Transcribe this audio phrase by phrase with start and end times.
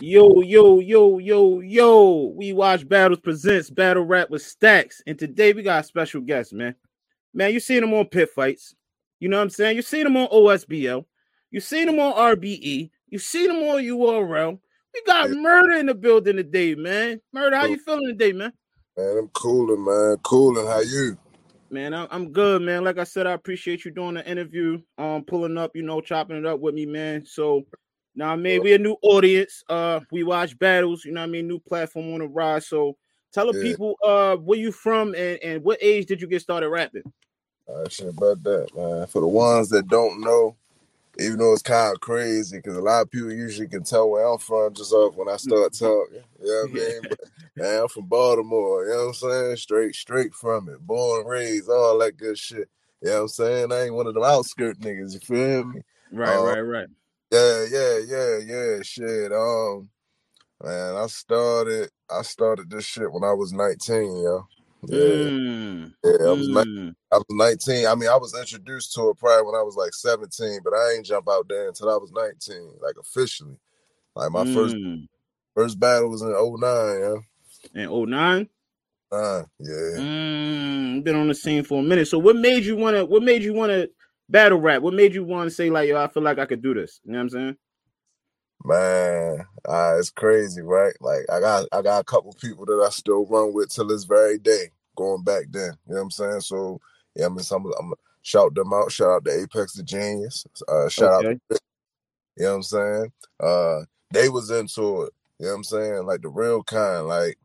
[0.00, 2.32] Yo, yo, yo, yo, yo.
[2.36, 5.02] We Watch Battles presents Battle Rap with Stacks.
[5.08, 6.76] And today we got a special guest, man.
[7.34, 8.76] Man, you seen him on pit fights.
[9.18, 9.74] You know what I'm saying?
[9.74, 11.04] You seen him on OSBL.
[11.50, 12.90] You seen him on RBE.
[13.08, 14.60] You seen him on URL.
[14.94, 17.20] We got Murda in the building today, man.
[17.34, 18.52] Murda, how you feeling today, man?
[18.96, 20.16] Man, I'm cooling, man.
[20.22, 20.66] Cooling.
[20.66, 21.18] How you?
[21.70, 22.84] Man, I'm good, man.
[22.84, 26.36] Like I said, I appreciate you doing the interview, um, pulling up, you know, chopping
[26.36, 27.26] it up with me, man.
[27.26, 27.66] So
[28.18, 29.62] now, maybe a new audience.
[29.68, 31.04] Uh, we watch battles.
[31.04, 32.66] You know, I mean, new platform on the rise.
[32.66, 32.96] So,
[33.32, 33.64] tell the yeah.
[33.64, 37.04] people, uh, where you from and and what age did you get started rapping?
[37.72, 39.06] Uh, shit about that, man.
[39.06, 40.56] For the ones that don't know,
[41.20, 44.26] even though it's kind of crazy, because a lot of people usually can tell where
[44.26, 46.22] I'm from just off when I start talking.
[46.42, 47.00] You know what I mean?
[47.02, 47.20] But,
[47.54, 48.84] man, I'm from Baltimore.
[48.84, 49.56] You know what I'm saying?
[49.58, 50.84] Straight, straight from it.
[50.84, 52.68] Born, raised, all that good shit.
[53.00, 53.72] You know what I'm saying?
[53.72, 55.14] I ain't one of them outskirt niggas.
[55.14, 55.82] You feel me?
[56.10, 56.88] Right, um, right, right.
[57.30, 58.82] Yeah, yeah, yeah, yeah.
[58.82, 59.32] Shit.
[59.32, 59.88] Um,
[60.62, 61.90] man, I started.
[62.10, 64.46] I started this shit when I was nineteen, yo.
[64.86, 65.92] Yeah, mm.
[66.04, 66.26] yeah.
[66.26, 66.48] I was.
[66.48, 66.94] Mm.
[67.12, 67.86] I was nineteen.
[67.86, 70.94] I mean, I was introduced to it probably when I was like seventeen, but I
[70.94, 73.56] ain't jump out there until I was nineteen, like officially.
[74.14, 74.54] Like my mm.
[74.54, 74.76] first
[75.54, 77.20] first battle was in 09,
[77.74, 77.82] yeah.
[77.82, 78.48] In 09?
[79.10, 79.98] Uh, yeah.
[79.98, 82.08] Mm, been on the scene for a minute.
[82.08, 83.86] So what made you wanna what made you wanna
[84.28, 84.82] battle rap?
[84.82, 87.00] What made you want to say like, yo, I feel like I could do this?
[87.04, 87.56] You know what I'm saying?
[88.64, 90.94] Man, uh, it's crazy, right?
[91.00, 94.04] Like I got I got a couple people that I still run with till this
[94.04, 95.72] very day, going back then.
[95.86, 96.40] You know what I'm saying?
[96.40, 96.80] So
[97.14, 98.90] yeah, I mean, some I'm gonna shout them out.
[98.90, 100.44] Shout out to Apex the Genius.
[100.66, 101.34] Uh, shout okay.
[101.34, 101.40] out.
[101.50, 101.60] To,
[102.36, 103.12] you know what I'm saying?
[103.40, 103.80] Uh,
[104.12, 105.12] they was into it.
[105.38, 106.06] You know what I'm saying?
[106.06, 107.38] Like the real kind, like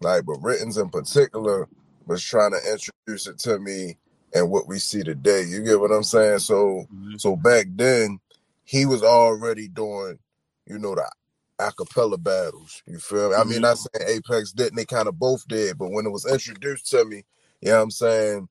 [0.00, 1.66] like, but Ritten's in particular
[2.06, 3.96] was trying to introduce it to me
[4.34, 5.44] and what we see today.
[5.44, 6.40] You get what I'm saying?
[6.40, 7.16] So mm-hmm.
[7.16, 8.20] so back then
[8.64, 10.18] he was already doing,
[10.66, 11.10] you know, the
[11.58, 12.82] acapella battles.
[12.86, 13.34] You feel me?
[13.34, 13.48] Mm-hmm.
[13.48, 14.04] I mean, not mm-hmm.
[14.04, 17.24] saying Apex didn't, they kind of both did, but when it was introduced to me,
[17.60, 18.48] you know what I'm saying?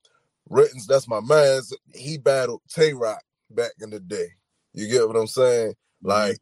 [0.49, 1.73] Ritten's that's my man's.
[1.93, 4.29] He battled Tay Roc back in the day.
[4.73, 5.71] You get what I'm saying?
[5.71, 6.07] Mm-hmm.
[6.07, 6.37] Like,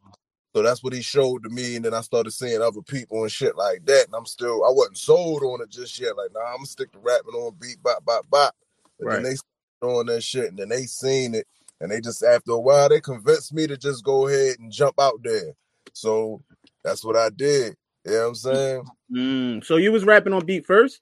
[0.54, 3.30] so that's what he showed to me, and then I started seeing other people and
[3.30, 4.06] shit like that.
[4.06, 6.16] And I'm still, I wasn't sold on it just yet.
[6.16, 8.56] Like, nah, I'm gonna stick to rapping on beat, bop, bop, bop.
[8.98, 9.22] But right.
[9.22, 9.36] then they
[9.82, 11.46] doing that shit, and then they seen it,
[11.80, 14.94] and they just after a while they convinced me to just go ahead and jump
[15.00, 15.54] out there.
[15.92, 16.42] So
[16.84, 17.74] that's what I did.
[18.04, 18.84] You know what I'm saying?
[19.12, 21.00] Mm, so you was rapping on beat first?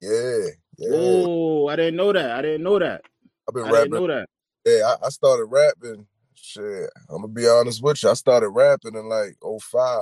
[0.00, 0.46] Yeah.
[0.78, 0.88] yeah.
[0.92, 2.32] Oh, I didn't know that.
[2.32, 3.02] I didn't know that.
[3.48, 3.92] I've been I rapping.
[3.92, 4.26] know that.
[4.66, 6.06] Yeah, I, I, started rapping.
[6.34, 8.10] Shit, I'm gonna be honest with you.
[8.10, 10.00] I started rapping in like 05.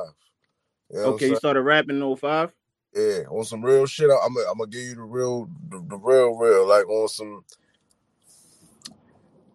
[0.91, 2.53] You know okay, you started rapping in 05?
[2.95, 4.11] Yeah, on some real shit.
[4.11, 7.45] I'm gonna, I'm gonna give you the real, the, the real, real, like on some.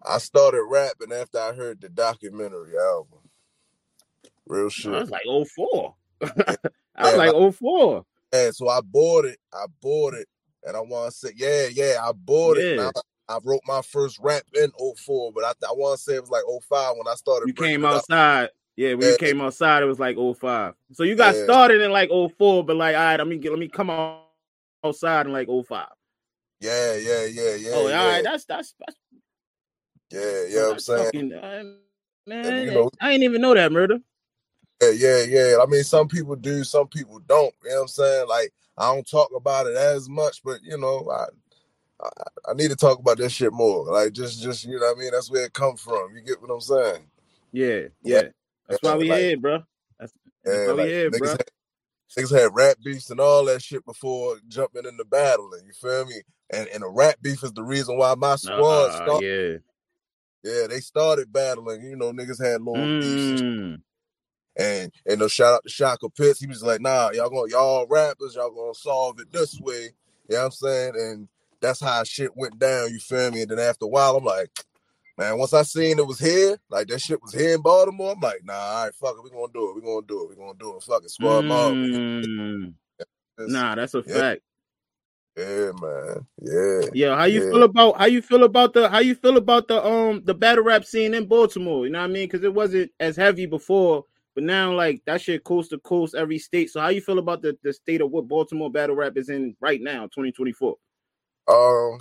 [0.08, 3.18] I started rapping after I heard the documentary album.
[4.46, 4.92] Real oh, shit.
[4.92, 5.94] Oh I was like 04.
[6.96, 8.04] I was like 04.
[8.32, 9.38] Yeah, so I bought it.
[9.52, 10.28] I bought it,
[10.64, 12.80] and I want to say, yeah, yeah, I bought it.
[12.80, 12.90] I,
[13.28, 16.30] I, wrote my first rap in 04, but I, I want to say it was
[16.30, 17.48] like 05 when I started.
[17.48, 18.48] You came outside.
[18.76, 20.74] Yeah, when you came outside, it was like 05.
[20.92, 21.44] So you got yeah.
[21.44, 24.20] started in like 04, but like, all right, let me get let me come on
[24.84, 25.86] outside in like 05.
[26.60, 27.70] Yeah, yeah, yeah, yeah.
[27.72, 28.00] Oh, yeah.
[28.00, 28.96] all right, that's that's, that's
[30.10, 30.70] yeah, yeah.
[30.70, 31.64] I'm saying, fucking, uh,
[32.26, 34.02] man, you know, I didn't even know that Murda.
[34.82, 35.56] Yeah, yeah, yeah.
[35.62, 37.54] I mean, some people do, some people don't.
[37.64, 38.28] You know what I'm saying?
[38.28, 42.08] Like, I don't talk about it as much, but you know, I, I,
[42.50, 43.90] I need to talk about this shit more.
[43.90, 46.14] Like, just, just you know, what I mean, that's where it come from.
[46.14, 47.06] You get what I'm saying?
[47.52, 48.28] Yeah, yeah.
[48.68, 49.62] That's why we like, here, bro.
[49.98, 50.12] That's,
[50.44, 51.28] why we here, bro.
[51.30, 51.44] Had,
[52.16, 55.66] niggas had rap beefs and all that shit before jumping into battling.
[55.66, 56.22] You feel me?
[56.50, 59.62] And and a rap beef is the reason why my squad uh, started.
[60.44, 60.52] Yeah.
[60.52, 61.82] Yeah, they started battling.
[61.82, 63.00] You know, niggas had little mm.
[63.00, 63.82] beefs.
[64.58, 66.40] And and no shout out to Shaka Pitts.
[66.40, 69.90] He was like, nah, y'all gonna y'all rappers, y'all gonna solve it this way.
[70.28, 70.92] You know what I'm saying?
[70.96, 71.28] And
[71.60, 73.42] that's how shit went down, you feel me?
[73.42, 74.50] And then after a while, I'm like,
[75.16, 78.20] man, once I seen it was here, like that shit was here in Baltimore, I'm
[78.20, 80.36] like, nah, all right, fuck it, we gonna do it, we gonna do it, we
[80.36, 82.74] gonna do it, fuck it, squad mm.
[83.38, 84.14] Nah, that's a yeah.
[84.14, 84.42] fact.
[85.36, 86.26] Yeah, man.
[86.40, 86.80] Yeah.
[86.94, 87.16] Yeah.
[87.16, 87.50] How you yeah.
[87.50, 90.64] feel about how you feel about the how you feel about the um the battle
[90.64, 91.84] rap scene in Baltimore?
[91.84, 92.26] You know what I mean?
[92.26, 96.38] Because it wasn't as heavy before, but now like that shit coast to coast every
[96.38, 96.70] state.
[96.70, 99.54] So how you feel about the the state of what Baltimore battle rap is in
[99.60, 100.74] right now, 2024?
[101.48, 102.00] Um,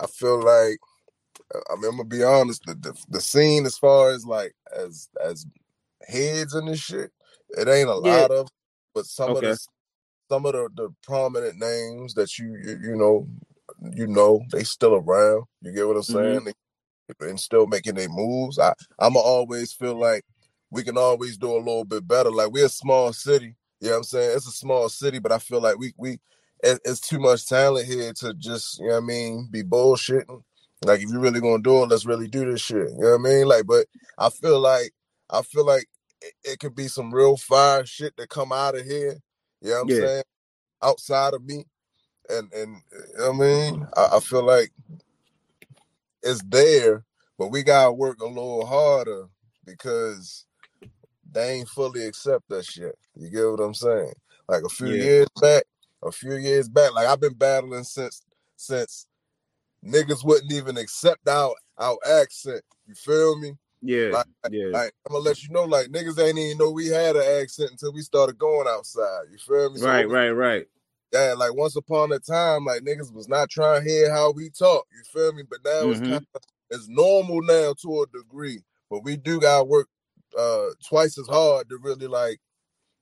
[0.00, 0.78] I feel like
[1.54, 2.62] I mean, I'm gonna be honest.
[2.66, 5.46] The, the, the scene, as far as like as as
[6.06, 7.10] heads and this shit,
[7.50, 8.20] it ain't a yeah.
[8.20, 8.48] lot of,
[8.94, 9.50] but some okay.
[9.50, 9.66] of the
[10.30, 13.26] some of the, the prominent names that you, you you know
[13.94, 15.44] you know they still around.
[15.62, 16.40] You get what I'm saying?
[16.40, 16.44] Mm-hmm.
[16.46, 18.58] They, and still making their moves.
[18.58, 20.24] I I'ma always feel like
[20.70, 22.30] we can always do a little bit better.
[22.30, 24.36] Like we're a small city, you know what I'm saying?
[24.36, 26.18] It's a small city, but I feel like we we
[26.62, 30.42] it, it's too much talent here to just, you know what I mean, be bullshitting.
[30.84, 32.90] Like if you really gonna do it, let's really do this shit.
[32.90, 33.46] You know what I mean?
[33.48, 33.86] Like, but
[34.18, 34.92] I feel like
[35.30, 35.86] I feel like
[36.22, 39.18] it, it could be some real fire shit that come out of here.
[39.62, 40.08] You know what I'm Yeah.
[40.08, 40.24] saying?
[40.82, 41.66] Outside of me.
[42.30, 44.72] And and you know what I mean, I, I feel like
[46.22, 47.04] it's there,
[47.38, 49.26] but we gotta work a little harder
[49.66, 50.46] because
[51.30, 52.96] they ain't fully accept that shit.
[53.16, 54.14] You get what I'm saying?
[54.48, 54.94] Like a few Yeah.
[54.94, 55.64] years back,
[56.04, 58.22] a few years back, like I've been battling since
[58.56, 59.07] since
[59.88, 62.62] niggas wouldn't even accept our our accent.
[62.86, 63.54] You feel me?
[63.82, 64.10] Yeah.
[64.10, 64.72] Like, Yeah.
[64.72, 67.72] like I'm gonna let you know, like niggas ain't even know we had an accent
[67.72, 69.24] until we started going outside.
[69.30, 69.78] You feel me?
[69.78, 70.66] So Right, right, right.
[71.12, 74.50] Yeah, like once upon a time, like niggas was not trying to hear how we
[74.50, 74.86] talk.
[74.92, 75.42] You feel me?
[75.48, 76.08] But now it's Mhm.
[76.10, 78.62] kind of it's normal now to a degree.
[78.90, 79.88] But we do gotta work
[80.38, 82.40] uh twice as hard to really like,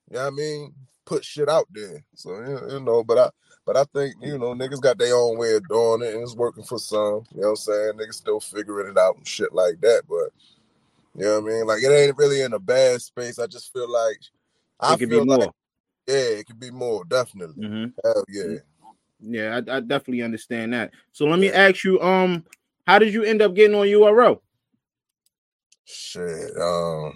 [0.09, 0.75] you know what I mean,
[1.05, 2.05] put shit out there.
[2.15, 2.31] So
[2.69, 3.29] you know, but I
[3.67, 6.37] but I think, you know, niggas got their own way of doing it and it's
[6.37, 7.25] working for some.
[7.35, 7.91] You know what I'm saying?
[7.97, 10.03] Niggas still figuring it out and shit like that.
[10.09, 10.31] But
[11.15, 11.67] you know what I mean?
[11.67, 13.39] Like it ain't really in a bad space.
[13.39, 14.19] I just feel like
[14.79, 15.51] I it could feel be like
[16.07, 17.67] yeah, it could be more, definitely.
[17.67, 18.57] hmm Hell yeah.
[19.19, 20.91] Yeah, I, I definitely understand that.
[21.11, 22.45] So let me ask you, um,
[22.85, 24.39] how did you end up getting on URL?
[25.85, 26.51] Shit.
[26.57, 27.13] Um.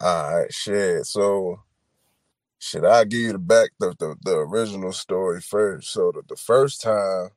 [0.00, 0.52] All right.
[0.52, 1.06] Shit.
[1.06, 1.60] So,
[2.64, 2.84] shit.
[2.84, 5.92] I'll give you the back the the, the original story first.
[5.92, 7.30] So the, the first time,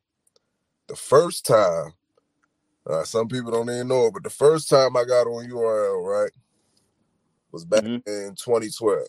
[0.87, 1.93] the first time,
[2.89, 6.05] uh, some people don't even know it, but the first time I got on URL
[6.05, 6.31] right
[7.51, 8.03] was back Mhm.
[8.07, 9.07] in 2012,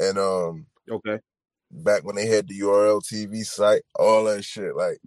[0.00, 1.20] and um, Okay.
[1.70, 4.76] back when they had the URL TV site, all that shit.
[4.76, 4.98] Like,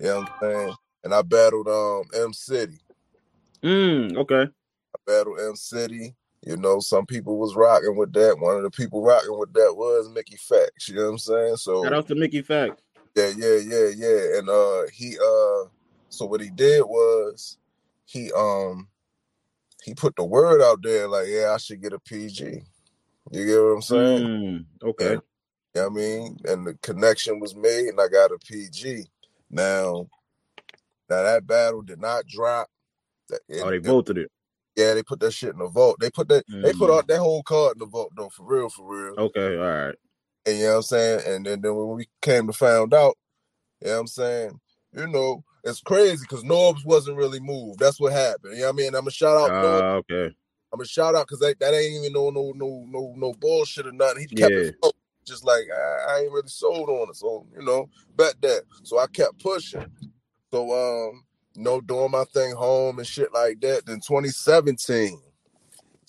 [0.00, 0.74] you know what I'm saying?
[1.04, 2.80] And I battled um M City.
[3.64, 4.46] Mm, okay.
[4.96, 6.16] I battled M City.
[6.42, 8.38] You know, some people was rocking with that.
[8.38, 10.88] One of the people rocking with that was Mickey Factz.
[10.88, 11.56] You know what I'm saying?
[11.56, 12.78] So Shout out to Mickey Factz.
[13.16, 14.38] yeah, yeah, yeah, yeah.
[14.38, 15.68] And uh he uh
[16.08, 17.58] so what he did was
[18.04, 18.88] he um
[19.84, 22.62] he put the word out there like, yeah, I should get a PG.
[23.30, 24.26] You get what I'm saying?
[24.26, 25.04] Mm, okay.
[25.04, 25.10] Yeah.
[25.12, 26.36] You know what I mean?
[26.44, 29.04] And the connection was made and I got a PG.
[29.50, 30.08] Now
[31.10, 32.68] now that battle did not drop.
[33.48, 34.30] It- Oh, they voted it.
[34.78, 35.96] Yeah, they put that shit in the vault.
[35.98, 36.98] They put that they put Mm.
[36.98, 39.18] out that whole card in the vault though, for real, for real.
[39.18, 39.94] Okay, all right.
[40.46, 41.20] And you know what I'm saying?
[41.26, 43.18] And then, then when we came to find out,
[43.82, 44.60] you know what I'm saying?
[44.96, 47.80] You know, it's crazy because Norbes wasn't really moved.
[47.80, 48.54] That's what happened.
[48.54, 48.94] You know what I mean?
[48.94, 49.64] I'm gonna shout out.
[49.64, 50.26] Uh, okay.
[50.72, 53.86] I'm gonna shout out because that, that ain't even no no no no no bullshit
[53.88, 54.20] or nothing.
[54.20, 54.58] He kept Yeah.
[54.58, 54.76] it
[55.24, 57.16] just like I, I ain't really sold on it.
[57.16, 58.62] So, you know, bet that.
[58.84, 59.84] So I kept pushing.
[60.52, 61.24] So um,
[61.58, 63.86] know, doing my thing home and shit like that.
[63.86, 65.20] Then 2017.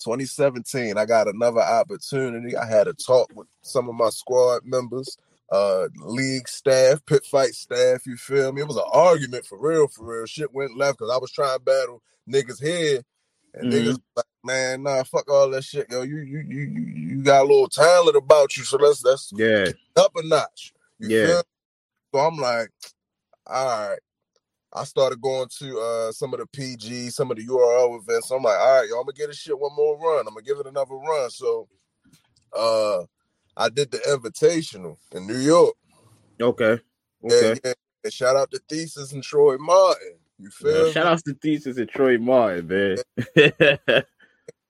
[0.00, 2.56] 2017, I got another opportunity.
[2.56, 5.18] I had a talk with some of my squad members,
[5.52, 8.06] uh, league staff, pit fight staff.
[8.06, 8.62] You feel me?
[8.62, 10.26] It was an argument for real, for real.
[10.26, 13.02] Shit went left because I was trying to battle niggas here,
[13.54, 13.76] and Mhm.
[13.84, 16.02] niggas like, man, nah, fuck all that shit, yo.
[16.02, 19.68] You you you you got a little talent about you, so let's let's Yeah.
[19.96, 20.72] up a notch.
[20.98, 21.26] You Yeah.
[21.26, 21.36] feel?
[21.38, 21.42] me?
[22.14, 22.70] So I'm like,
[23.46, 24.00] all right.
[24.72, 28.30] I started going to uh some of the PG, some of the URL events.
[28.30, 30.26] I'm like, all right, yo, I'm gonna give this shit one more run.
[30.28, 31.30] I'm gonna give it another run.
[31.30, 31.68] So
[32.56, 33.04] uh
[33.56, 35.74] I did the invitational in New York.
[36.40, 36.80] Okay.
[37.24, 37.60] Okay.
[37.64, 37.72] yeah.
[38.04, 40.14] And shout out to Thesis and Troy Martin.
[40.38, 40.92] You feel Yeah, me?
[40.92, 42.98] shout outs to Thesis and Troy Martin, man.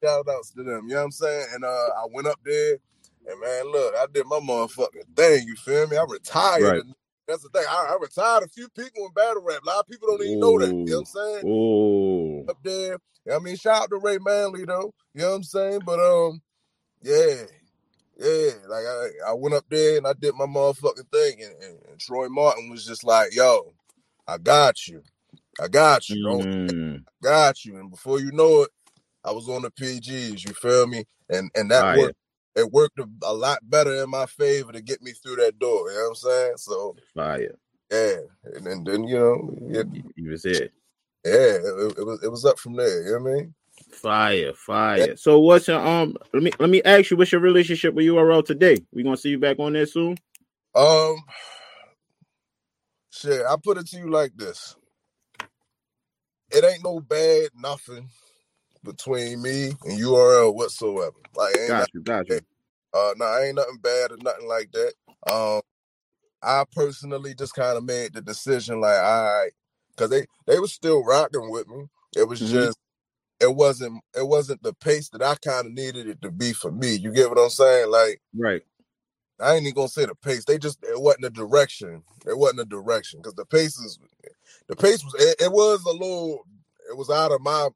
[0.02, 0.88] shout outs to them.
[0.88, 1.46] You know what I'm saying?
[1.54, 2.78] And uh I went up there
[3.26, 5.46] and man, look, I did my motherfucking thing.
[5.46, 5.96] You feel me?
[5.98, 6.62] I retired.
[6.62, 6.82] Right.
[7.30, 7.64] That's the thing.
[7.68, 9.62] I, I retired a few people in battle rap.
[9.64, 10.74] A lot of people don't even know that.
[10.84, 11.44] You know what I'm saying?
[11.46, 12.98] oh, Up there.
[13.34, 14.94] I mean, shout out to Ray Manley though.
[15.14, 15.80] You know what I'm saying?
[15.86, 16.42] But um,
[17.02, 17.44] yeah.
[18.18, 21.78] Yeah, like I, I went up there and I did my motherfucking thing, and, and,
[21.90, 23.74] and Troy Martin was just like, "Yo,
[24.28, 25.02] I got you,
[25.60, 26.44] I got you, Mm,
[27.22, 27.78] got you.
[27.78, 28.70] And before you know it,
[29.24, 30.46] I was on the PGs.
[30.46, 31.04] You feel me?
[31.30, 32.16] And and that worked.
[32.56, 35.90] It worked a, a lot better in my favor to get me through that door.
[35.90, 36.52] You know what I'm saying?
[36.56, 37.54] So fire.
[37.90, 40.72] yeah, and, and then you know, it, You was it.
[41.24, 43.04] yeah, it, it was it was up from there.
[43.04, 43.54] You know what I mean?
[43.92, 45.16] Fire, fire.
[45.16, 48.44] So what's your um let me let me ask you what's your relationship with URL
[48.44, 48.78] today?
[48.92, 50.16] We gonna see you back on there soon?
[50.74, 51.16] Um,
[53.10, 54.76] shit, I put it to you like this:
[56.50, 58.08] it ain't no bad nothing
[58.84, 61.16] between me and URL whatsoever.
[61.34, 62.40] Like, ain't Got you, got you.
[62.92, 64.94] Uh, no, I ain't nothing bad or nothing like that.
[65.32, 65.60] Um,
[66.42, 69.52] I personally just kind of made the decision, like, all right,
[69.90, 71.86] because they they were still rocking with me.
[72.16, 72.50] It was Mhm.
[72.52, 72.78] just
[73.40, 76.70] it wasn't it wasn't the pace that I kind of needed it to be for
[76.70, 76.94] me.
[76.94, 77.90] You get what I'm saying?
[77.90, 78.62] Like right.
[79.40, 80.44] I ain't even gonna say the pace.
[80.44, 82.02] They just it wasn't a direction.
[82.26, 83.98] It wasn't a direction because the pace is
[84.68, 86.46] the pace was it, it, was a little
[86.90, 87.68] it was out of my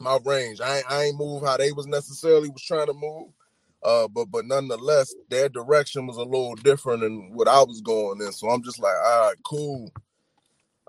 [0.00, 0.60] my range.
[0.60, 3.28] I ain't, I ain't move how they was necessarily was trying to move.
[3.82, 8.20] Uh, but but nonetheless, their direction was a little different than what I was going
[8.20, 8.32] in.
[8.32, 9.90] So I'm just like, all right, cool.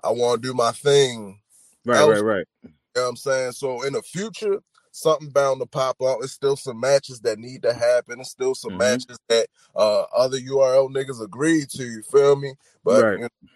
[0.02, 1.40] I want to do my thing.
[1.84, 2.46] Right, right, right.
[2.62, 3.52] You know what I'm saying?
[3.52, 6.18] So in the future, something bound to pop up.
[6.22, 8.20] It's still some matches that need to happen.
[8.20, 8.78] It's still some mm-hmm.
[8.78, 11.84] matches that uh other URL niggas agreed to.
[11.84, 12.52] You feel me?
[12.84, 13.18] But right.
[13.18, 13.50] you know,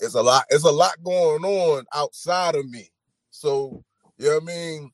[0.00, 0.44] it's a lot.
[0.50, 2.90] It's a lot going on outside of me.
[3.30, 3.84] So
[4.18, 4.90] you know what I mean.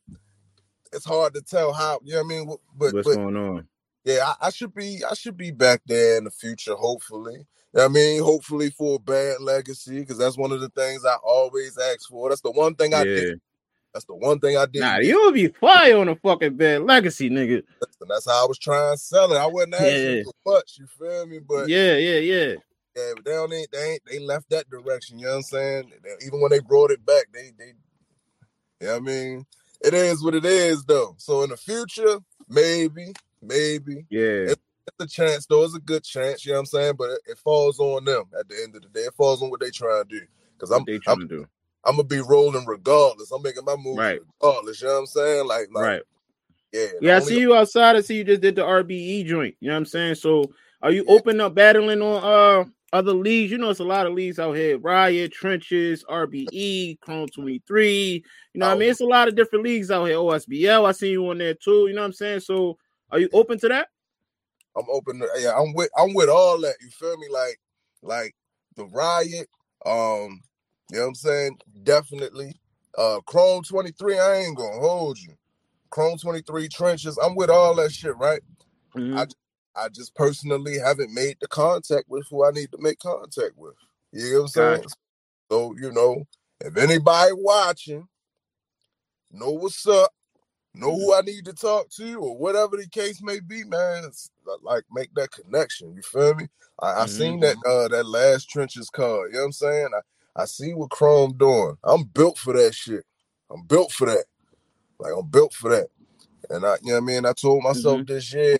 [0.92, 2.00] It's hard to tell how.
[2.04, 2.56] You know what I mean.
[2.76, 3.66] But what's but, going on?
[4.04, 5.02] Yeah, I, I, should be.
[5.08, 6.74] I should be back there in the future.
[6.74, 7.34] Hopefully.
[7.74, 11.04] You know I mean, hopefully for a bad legacy, because that's one of the things
[11.06, 12.28] I always ask for.
[12.28, 13.14] That's the one thing I yeah.
[13.14, 13.40] did
[13.92, 14.80] that's the one thing I did.
[14.80, 17.62] Nah, you'll be fire on a fucking bad legacy, nigga.
[18.08, 19.36] That's how I was trying to sell it.
[19.36, 20.22] I wasn't asking yeah.
[20.22, 21.40] for much, you feel me?
[21.40, 22.54] But yeah, yeah, yeah.
[22.96, 25.92] Yeah, but they don't they ain't they left that direction, you know what I'm saying?
[26.26, 27.72] Even when they brought it back, they they
[28.82, 29.46] yeah, I mean,
[29.80, 31.14] it is what it is though.
[31.18, 34.06] So in the future, maybe, maybe.
[34.10, 34.50] Yeah.
[34.50, 36.94] It, it's a chance though, it's a good chance, you know what I'm saying?
[36.98, 39.06] But it, it, falls on them at the end of the day.
[39.06, 40.26] It falls on what they trying to do.
[40.54, 41.46] Because I'm, they trying I'm, to do.
[41.84, 43.30] I'm gonna be rolling regardless.
[43.30, 44.20] I'm making my move right.
[44.40, 44.80] regardless.
[44.80, 45.46] You know what I'm saying?
[45.46, 46.02] Like, like right.
[46.72, 46.86] Yeah.
[47.00, 47.96] Yeah, I see you outside.
[47.96, 49.56] I see you just did the RBE joint.
[49.60, 50.14] You know what I'm saying?
[50.16, 51.14] So are you yeah.
[51.14, 53.50] open up battling on uh other leagues?
[53.50, 54.78] You know, it's a lot of leagues out here.
[54.78, 58.24] Riot, Trenches, RBE, Chrome 23.
[58.54, 58.70] You know oh.
[58.70, 58.90] I mean?
[58.90, 60.16] It's a lot of different leagues out here.
[60.16, 61.86] OSBL, I see you on there too.
[61.88, 62.40] You know what I'm saying?
[62.40, 62.78] So
[63.10, 63.88] are you open to that?
[64.76, 66.76] I'm open to yeah, I'm with I'm with all that.
[66.80, 67.26] You feel me?
[67.30, 67.60] Like
[68.02, 68.34] like
[68.76, 69.48] the riot,
[69.84, 70.40] um,
[70.90, 71.58] you know what I'm saying?
[71.82, 72.58] Definitely.
[72.96, 75.34] Uh Chrome 23, I ain't gonna hold you.
[75.90, 78.40] Chrome 23 trenches, I'm with all that shit, right?
[78.96, 79.18] Mm-hmm.
[79.18, 79.26] I
[79.74, 83.74] I just personally haven't made the contact with who I need to make contact with.
[84.12, 84.82] You know what I'm saying?
[84.82, 84.94] Gotcha.
[85.50, 86.24] So, you know,
[86.60, 88.06] if anybody watching,
[89.30, 90.10] know what's up,
[90.74, 94.10] know who I need to talk to, or whatever the case may be, man.
[94.62, 95.94] like make that connection.
[95.94, 96.48] You feel me?
[96.80, 97.00] I, mm-hmm.
[97.00, 99.30] I seen that uh that last trenches card.
[99.30, 99.88] You know what I'm saying?
[99.94, 101.76] I, I see what Chrome doing.
[101.84, 103.04] I'm built for that shit.
[103.50, 104.24] I'm built for that.
[104.98, 105.88] Like I'm built for that.
[106.50, 107.26] And I, you know what I mean?
[107.26, 108.12] I told myself mm-hmm.
[108.12, 108.56] this year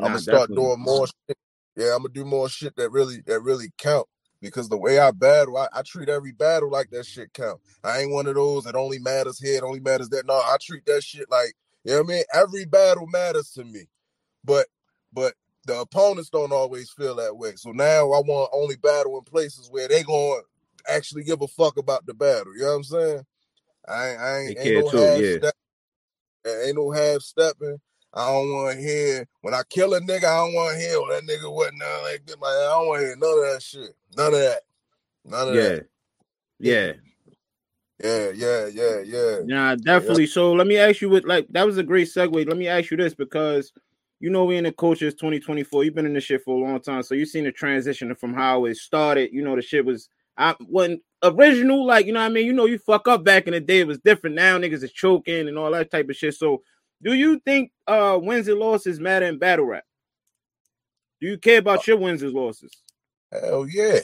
[0.00, 0.64] nah, I'm gonna start definitely.
[0.64, 1.38] doing more shit.
[1.76, 4.06] Yeah, I'm gonna do more shit that really that really count.
[4.40, 7.60] Because the way I battle, I, I, treat every battle like that shit count.
[7.84, 10.24] I ain't one of those that only matters here, it only matters that.
[10.24, 11.52] No, I treat that shit like,
[11.84, 12.24] you know what I mean?
[12.32, 13.82] Every battle matters to me.
[14.42, 14.66] But
[15.12, 15.34] but
[15.66, 17.52] the opponents don't always feel that way.
[17.56, 21.48] So now I want only battle in places where they going to actually give a
[21.48, 22.54] fuck about the battle.
[22.54, 23.26] You know what I'm saying?
[23.86, 25.36] I ain't, I ain't, ain't no too, half yeah.
[25.38, 25.54] step,
[26.66, 27.78] ain't no half stepping.
[28.12, 30.24] I don't want to hear when I kill a nigga.
[30.24, 32.36] I don't want to hear well, that nigga wasn't nothing like this.
[32.42, 33.96] I don't want to hear none of that shit.
[34.16, 34.62] None of that.
[35.24, 35.62] None of yeah.
[35.62, 35.86] that.
[36.58, 36.92] Yeah.
[38.02, 39.36] Yeah, yeah, yeah, yeah.
[39.46, 40.24] Yeah, definitely.
[40.24, 40.32] Yeah.
[40.32, 42.48] So let me ask you what like that was a great segue.
[42.48, 43.72] Let me ask you this because
[44.20, 45.84] you know we in the coaches 2024.
[45.84, 47.02] You've been in this shit for a long time.
[47.02, 49.30] So you've seen the transition from how it started.
[49.32, 52.54] You know, the shit was I when original, like you know, what I mean, you
[52.54, 54.36] know, you fuck up back in the day, it was different.
[54.36, 56.34] Now niggas is choking and all that type of shit.
[56.34, 56.62] So,
[57.02, 59.84] do you think uh wins and losses matter in battle rap?
[61.20, 62.72] Do you care about your wins and losses?
[63.32, 64.00] Hell yeah,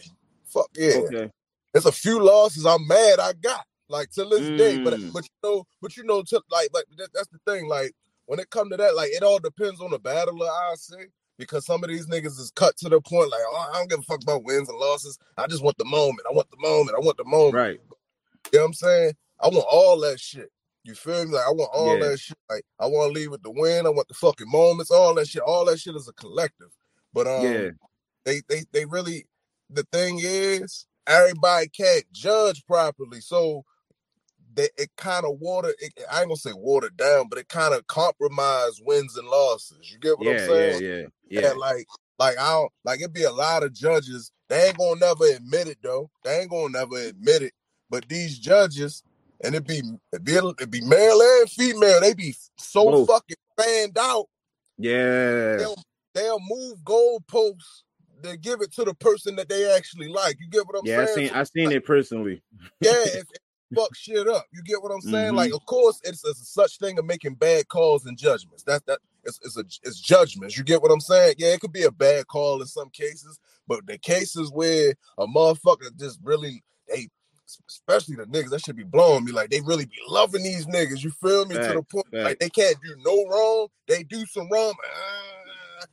[0.46, 0.96] fuck yeah.
[0.96, 1.30] Okay.
[1.72, 4.58] There's a few losses I'm mad I got like to this mm.
[4.58, 5.12] day, but mm.
[5.12, 7.68] but you know, but you know, to, like like that, that's the thing.
[7.68, 7.92] Like
[8.26, 10.46] when it come to that, like it all depends on the battler.
[10.46, 11.06] I say
[11.38, 13.98] because some of these niggas is cut to the point like, oh, I don't give
[13.98, 15.18] a fuck about wins and losses.
[15.36, 16.20] I just want the moment.
[16.28, 16.96] I want the moment.
[16.96, 17.54] I want the moment.
[17.54, 17.80] Right.
[18.52, 19.12] You know what I'm saying?
[19.40, 20.50] I want all that shit.
[20.86, 21.32] You feel me?
[21.32, 22.08] Like I want all yeah.
[22.08, 22.38] that shit.
[22.48, 23.86] Like I want to leave with the win.
[23.86, 24.90] I want the fucking moments.
[24.90, 25.42] All that shit.
[25.42, 26.70] All that shit is a collective.
[27.12, 27.70] But um, yeah.
[28.24, 29.26] they they they really.
[29.68, 33.20] The thing is, everybody can't judge properly.
[33.20, 33.64] So
[34.54, 35.74] they, it kind of water.
[35.80, 39.90] It, I ain't gonna say watered down, but it kind of compromised wins and losses.
[39.90, 40.82] You get what yeah, I'm saying?
[40.82, 41.40] Yeah, yeah, yeah.
[41.40, 41.86] yeah like,
[42.18, 43.12] like I don't like it.
[43.12, 44.30] Be a lot of judges.
[44.48, 46.10] They ain't gonna never admit it though.
[46.24, 47.52] They ain't gonna never admit it.
[47.90, 49.02] But these judges,
[49.44, 52.00] and it be it be, it be male and female.
[52.00, 53.06] They be so Whoa.
[53.06, 54.26] fucking fanned out.
[54.78, 55.82] Yeah, they'll,
[56.14, 57.82] they'll move goalposts
[58.22, 60.38] they give it to the person that they actually like.
[60.40, 61.28] You get what I'm yeah, saying?
[61.28, 62.42] Yeah, I seen I seen it personally.
[62.80, 63.24] yeah, if,
[63.74, 64.46] fuck shit up.
[64.52, 65.28] You get what I'm saying?
[65.28, 65.36] Mm-hmm.
[65.36, 68.62] Like, of course, it's, it's a such thing of making bad calls and judgments.
[68.62, 68.98] That's that.
[69.24, 70.56] It's, it's a it's judgments.
[70.56, 71.34] You get what I'm saying?
[71.38, 75.26] Yeah, it could be a bad call in some cases, but the cases where a
[75.26, 77.08] motherfucker just really they
[77.68, 79.32] especially the niggas, that should be blowing me.
[79.32, 81.02] Like they really be loving these niggas.
[81.02, 81.56] You feel me?
[81.56, 83.68] To the point like they can't do no wrong.
[83.88, 84.74] They do some wrong.
[84.84, 85.84] ah,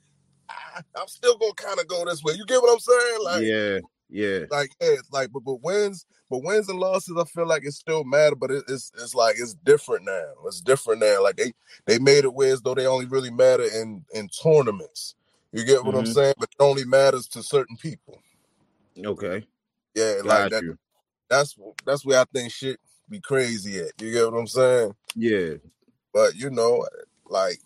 [0.50, 2.34] ah, I'm still gonna kind of go this way.
[2.34, 3.18] You get what I'm saying?
[3.24, 3.80] Like, yeah,
[4.10, 7.66] yeah, like yeah, it's like but but wins, but wins and losses, I feel like
[7.66, 10.34] it still matter, but it, it's it's like it's different now.
[10.46, 11.24] It's different now.
[11.24, 11.54] Like they
[11.86, 15.16] they made it where as though they only really matter in in tournaments.
[15.52, 16.14] You get what I'm Mhm.
[16.14, 16.34] saying?
[16.40, 18.22] But it only matters to certain people.
[19.06, 19.46] okay,
[19.96, 20.64] Yeah, got like that.
[20.64, 20.78] you.
[21.34, 24.02] That's that's where I think shit be crazy at.
[24.02, 24.94] You get what I'm saying?
[25.16, 25.56] Yeah,
[26.14, 26.86] But you know,
[27.28, 27.60] like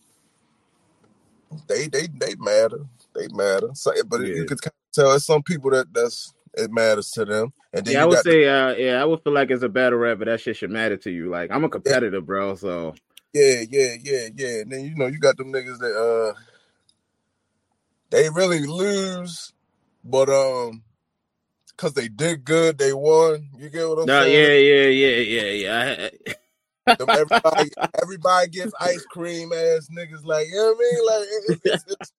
[1.68, 2.86] they they they matter.
[3.16, 3.70] They matter.
[3.74, 4.36] So, but Yeah.
[4.36, 7.54] you could kind of tell it's some people that that's it matters to them.
[7.74, 8.04] And then yeah.
[8.04, 10.26] I would got the- say, uh, yeah, I would feel like as a battle rapper,
[10.26, 11.30] that shit should matter to you.
[11.30, 12.56] Like I'm a competitor, bro.
[12.56, 12.96] So
[13.34, 14.62] Yeah, yeah, yeah, yeah.
[14.62, 16.40] And then you know you got them niggas that uh
[18.12, 19.54] they really lose,
[20.04, 20.84] but um
[21.78, 23.50] because they did good, they won.
[23.58, 24.50] You get what I'm no, saying?
[24.50, 25.18] yeah, yeah, yeah,
[25.52, 26.10] yeah,
[27.00, 27.10] yeah.
[27.16, 30.26] Everybody, everybody gets ice cream ass niggas.
[30.26, 31.06] Like, you know what I mean?
[31.08, 32.14] Like, it- it's, it's,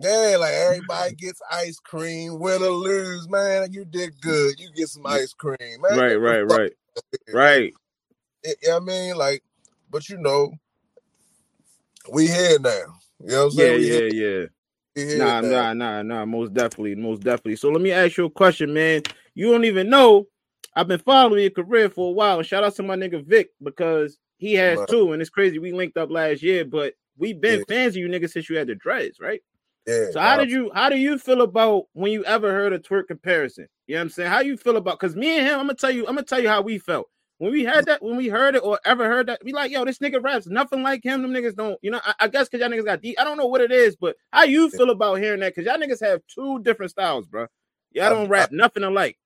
[0.00, 3.72] yeah, like everybody gets ice cream, win or lose, man.
[3.72, 4.60] You did good.
[4.60, 5.90] You get some ice cream, man.
[5.90, 7.40] right, right, right, out of here.
[7.40, 7.74] right.
[8.44, 9.16] It- you know what I mean?
[9.16, 9.44] Like,
[9.90, 10.52] but you know,
[12.12, 12.70] we here now.
[13.20, 13.74] You know what I'm Yeah, saying?
[13.74, 14.46] we yeah, here, yeah.
[14.96, 16.24] Nah, nah, nah, nah.
[16.24, 17.56] Most definitely, most definitely.
[17.56, 19.02] So let me ask you a question, man.
[19.34, 20.26] You don't even know.
[20.74, 24.18] I've been following your career for a while, shout out to my nigga Vic because
[24.38, 24.88] he has Right.
[24.88, 25.58] too, and it's crazy.
[25.58, 27.64] We linked up last year, but we've been Yeah.
[27.68, 29.40] fans of you niggas since you had the dreads, right?
[29.86, 30.10] Yeah.
[30.12, 33.06] So how did you how do you feel about when you ever heard a twerk
[33.08, 33.68] comparison?
[33.86, 34.30] You know what I'm saying?
[34.30, 36.40] How you feel about because me and him, I'm gonna tell you, I'm gonna tell
[36.40, 37.08] you how we felt.
[37.38, 39.84] When we had that, when we heard it or ever heard that, we like, yo,
[39.84, 41.22] this nigga raps nothing like him.
[41.22, 42.00] Them niggas don't, you know.
[42.04, 43.20] I, I guess because y'all niggas got deep.
[43.20, 45.54] I don't know what it is, but how you feel about hearing that?
[45.54, 47.46] Because y'all niggas have two different styles, bro.
[47.92, 49.18] Y'all don't rap nothing alike.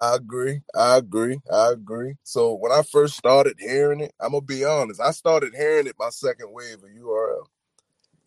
[0.00, 0.60] I agree.
[0.76, 1.40] I agree.
[1.52, 2.14] I agree.
[2.22, 5.00] So when I first started hearing it, I'm gonna be honest.
[5.00, 7.46] I started hearing it my second wave of URL.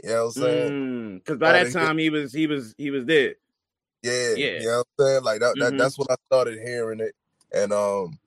[0.04, 0.74] You know what I'm saying?
[1.16, 3.36] Because Mm, by that time he was he was he was dead.
[4.04, 4.60] Yeah, Yeah.
[4.60, 5.24] You know what I'm saying?
[5.24, 5.78] Like that, that Mhm.
[5.78, 7.16] that's when I started hearing it.
[7.54, 8.20] And um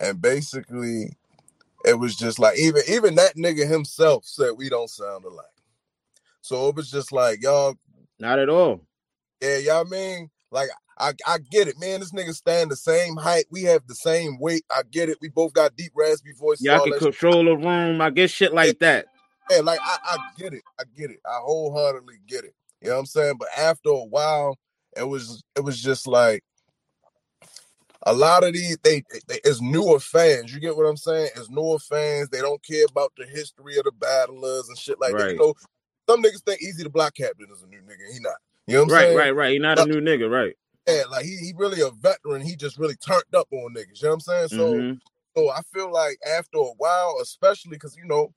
[0.00, 1.12] and basically
[1.84, 5.46] it was just like even even that nigga himself said we don't sound alike.
[6.40, 7.74] So it was just like y'all,
[8.18, 8.80] Not at all.
[9.40, 12.00] yeah, y'all mean like I, I get it, man.
[12.00, 13.46] This nigga stand the same height.
[13.50, 14.64] We have the same weight.
[14.70, 15.16] I get it.
[15.20, 16.66] We both got deep raspy voices.
[16.66, 17.02] Y'all can shit.
[17.02, 18.00] control the room.
[18.00, 19.06] I guess shit like that.
[19.50, 20.62] Yeah, like I, I get it.
[20.78, 21.20] I get it.
[21.26, 22.54] I wholeheartedly get it.
[22.82, 23.34] You know what I'm saying?
[23.38, 24.58] But after a while,
[24.96, 26.44] it was it was just like
[28.04, 30.54] a lot of these they, they it's newer fans.
[30.54, 31.30] You get what I'm saying?
[31.36, 32.28] It's newer fans.
[32.30, 35.32] They don't care about the history of the battlers and shit like that.
[35.32, 35.54] You know,
[36.08, 38.12] some niggas think Eazy the Block Captain is a new nigga.
[38.12, 38.34] He not.
[38.66, 39.16] You know what I'm Right, saying?
[39.16, 39.36] right, right.
[39.36, 39.52] Right.
[39.52, 40.56] He not a new nigga, right?
[40.88, 42.42] Yeah, like he he really a veteran.
[42.42, 44.02] He just really turned up on niggas.
[44.02, 44.48] You know what I'm saying?
[44.48, 45.00] So Mhm.
[45.36, 48.32] so I feel like after a while, especially because you know,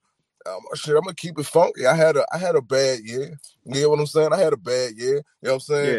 [0.46, 1.86] um, shit, I'm gonna keep it funky.
[1.86, 3.38] I had a I had a bad year.
[3.64, 4.32] You get what I'm saying?
[4.32, 5.16] I had a bad year.
[5.16, 5.96] You know what I'm saying?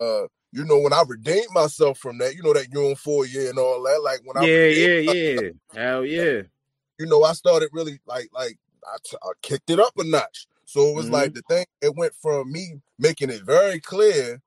[0.00, 3.26] Uh, you know, when I redeemed myself from that, you know that you're on four
[3.26, 4.00] year and all that.
[4.02, 5.80] Like when I Yeah, redeemed yeah, myself, yeah.
[5.82, 6.42] Hell yeah.
[6.98, 10.46] you know, I started really like like I, t- I kicked it up a notch.
[10.64, 11.12] So it was Mhm.
[11.12, 11.66] like the thing.
[11.82, 14.40] It went from me making it very clear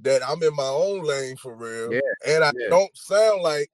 [0.00, 2.68] that I'm in my own lane for real, Yeah, and I yeah.
[2.70, 3.70] don't sound like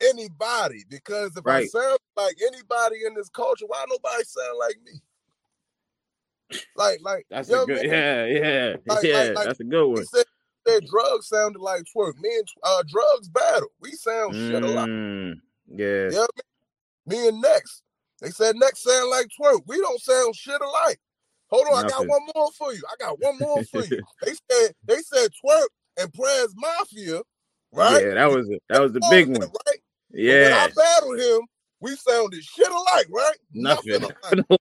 [0.00, 6.60] anybody because if I sound like anybody in this culture, why nobody sound like me?
[6.76, 7.92] Like, like That's a what I good mean?
[7.92, 9.14] yeah, yeah, Like- yeah.
[9.14, 10.04] like- like- that's a good He one.
[10.06, 10.24] said,
[10.66, 12.14] said drugs sounded like twerk.
[12.20, 13.68] Me and uh, drugs battle.
[13.80, 14.88] We sound shit alike.
[14.88, 15.40] Mm,
[15.74, 16.10] yeah.
[16.12, 16.26] Yeah,
[17.06, 17.82] me and Next.
[18.20, 19.60] They said Next sound like twerk.
[19.66, 21.00] We don't sound shit alike.
[21.48, 22.82] Hold on, I got one more for you.
[22.88, 24.02] I got one more for you.
[24.22, 25.66] they said they said twerk
[25.98, 27.22] and Prez Mafia,
[27.72, 28.04] right?
[28.04, 28.62] Yeah, that was it.
[28.68, 29.40] That was the big one.
[29.40, 29.50] right?
[29.52, 29.76] But
[30.10, 30.66] when Yeah.
[30.66, 31.40] I battled him,
[31.80, 33.36] we sounded shit alike, right?
[33.52, 33.94] Nothing.
[33.96, 34.14] alike.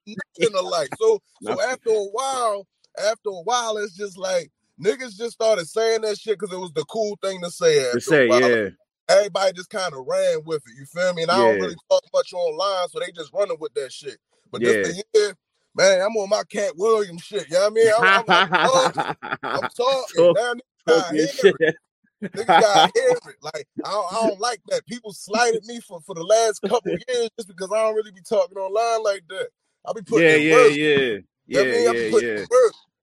[0.07, 0.89] Nothing alike.
[0.97, 1.65] So so Nothing.
[1.69, 2.65] after a while,
[2.97, 4.49] after a while, it's just like
[4.81, 7.91] niggas just started saying that shit because it was the cool thing to say.
[7.91, 8.69] To say, yeah.
[9.09, 10.73] Everybody just kind of ran with it.
[10.77, 11.23] You feel me?
[11.23, 14.17] And I don't really talk much online, so they just running with that shit.
[14.51, 14.73] But Yeah.
[14.73, 15.33] this year,
[15.75, 17.47] man, I'm on my Katt Williams shit.
[17.49, 17.91] You know what I mean?
[17.97, 20.15] I'm, I'm, oh, I'm, talking, I'm talking.
[20.15, 21.55] Talk- Talk shit.
[21.59, 21.75] it.
[22.21, 23.35] Niggas gotta hear it.
[23.41, 24.85] Like I don't, I don't like that.
[24.87, 28.21] People slighted me for, for the last couple years just because I don't really be
[28.21, 29.47] talking online like that.
[29.87, 30.71] I be putting Yeah, yeah, work.
[30.71, 30.75] yeah.
[30.75, 32.11] You know Yeah, I mean?
[32.13, 32.45] Yeah, yeah.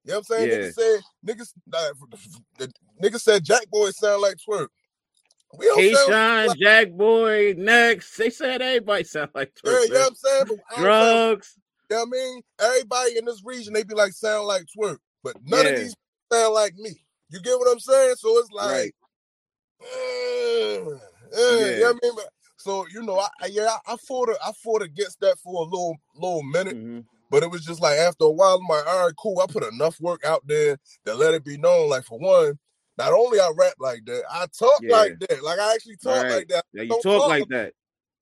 [0.06, 0.50] You know what I'm saying?
[0.50, 0.56] Yeah.
[0.58, 2.68] Niggas said niggas nah,
[3.02, 4.68] niggas said Jack Boy sound like twerk.
[5.58, 8.16] We don't K sound Shine, like Jack Boy, next.
[8.16, 10.08] They said everybody sound like yeah, twerk, you know what.
[10.08, 10.44] I'm saying?
[10.48, 11.58] But I Drugs.
[11.90, 12.42] You know what I mean?
[12.60, 15.72] Everybody in this region, they be like sound like twerk, but none Yeah.
[15.72, 15.94] of these
[16.32, 16.90] sound like me.
[17.30, 18.14] You get what I'm saying?
[18.16, 18.94] So it's like, Right.
[19.82, 21.00] mm,
[21.32, 21.66] Yeah, yeah.
[21.66, 22.12] You know I mean?
[22.58, 26.42] So you know, I, yeah, I fought I fought against that for a little little
[26.44, 26.76] minute.
[26.76, 27.00] Mm-hmm.
[27.36, 29.38] But it was just like after a while, I'm like, all right, cool.
[29.40, 31.90] I put enough work out there to let it be known.
[31.90, 32.58] Like for one,
[32.96, 34.96] not only I rap like that, I talk yeah.
[34.96, 35.44] like that.
[35.44, 36.32] Like I actually talk right.
[36.32, 36.64] like that.
[36.72, 37.74] Yeah, you talk, talk, like that.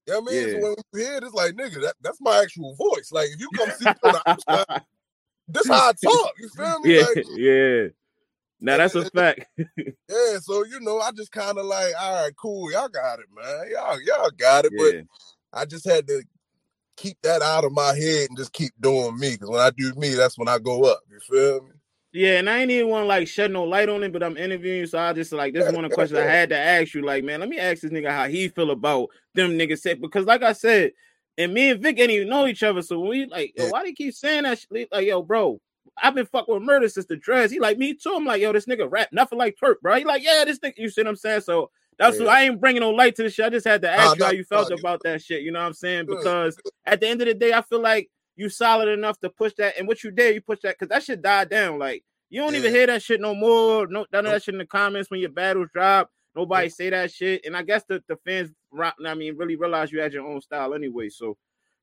[0.08, 0.48] You know what I mean?
[0.48, 0.54] Yeah.
[0.54, 3.12] So when you hear it, it's like, nigga, that, that's my actual voice.
[3.12, 4.82] Like if you come see me on the outside,
[5.46, 6.32] this how I talk.
[6.40, 6.96] You feel me?
[6.96, 7.86] Yeah, like, yeah.
[8.58, 9.46] Now that's a fact.
[9.56, 13.26] yeah, so you know, I just kind of like, all right, cool, y'all got it,
[13.32, 13.70] man.
[13.70, 14.72] Y'all, y'all got it.
[14.74, 15.02] Yeah.
[15.52, 16.24] But I just had to
[16.96, 19.32] keep that out of my head and just keep doing me.
[19.32, 21.00] Because when I do me, that's when I go up.
[21.10, 21.70] You feel me?
[22.12, 24.36] Yeah, and I ain't even want to like shed no light on it, but I'm
[24.36, 26.94] interviewing, so I just like this is one of the questions I had to ask
[26.94, 27.02] you.
[27.02, 30.24] Like, man, let me ask this nigga how he feel about them niggas said because,
[30.24, 30.92] like I said,
[31.36, 33.88] and me and Vic ain't even know each other, so we like, yo, why do
[33.88, 34.60] you keep saying that?
[34.60, 34.92] Shit?
[34.92, 35.60] Like, yo, bro,
[36.00, 37.50] I've been fucking with Murda since the dress.
[37.50, 38.14] He like me too.
[38.14, 39.96] I'm like, yo, this nigga rap nothing like Turk, bro.
[39.96, 40.74] He like, yeah, this nigga.
[40.76, 41.40] You see what I'm saying?
[41.40, 42.24] So that's yeah.
[42.24, 43.46] what I ain't bringing no light to the shit.
[43.46, 45.42] I just had to ask you how you felt about that shit.
[45.42, 46.06] You know what I'm saying?
[46.06, 49.52] Because at the end of the day, I feel like you solid enough to push
[49.58, 51.78] that, and what you did, you push that because that shit died down.
[51.78, 52.60] Like you don't yeah.
[52.60, 53.86] even hear that shit no more.
[53.86, 56.10] No, none of that shit in the comments when your battles drop.
[56.36, 58.50] Nobody say that shit, and I guess the, the fans,
[59.06, 61.08] I mean, really realize you had your own style anyway.
[61.08, 61.36] So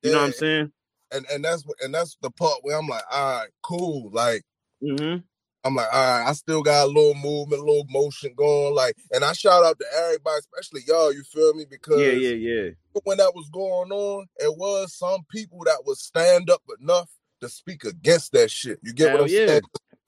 [0.03, 0.11] you yeah.
[0.11, 0.71] know what I'm saying?
[1.13, 4.09] And and that's and that's the part where I'm like, all right, cool.
[4.11, 4.43] Like
[4.83, 5.19] mm-hmm.
[5.63, 8.73] I'm like, all right, I still got a little movement, a little motion going.
[8.73, 11.65] Like, and I shout out to everybody, especially y'all, you feel me?
[11.69, 12.69] Because yeah, yeah, yeah.
[13.03, 17.09] When that was going on, it was some people that would stand up enough
[17.41, 18.79] to speak against that shit.
[18.83, 19.47] You get Hell what I'm yeah.
[19.47, 19.61] saying?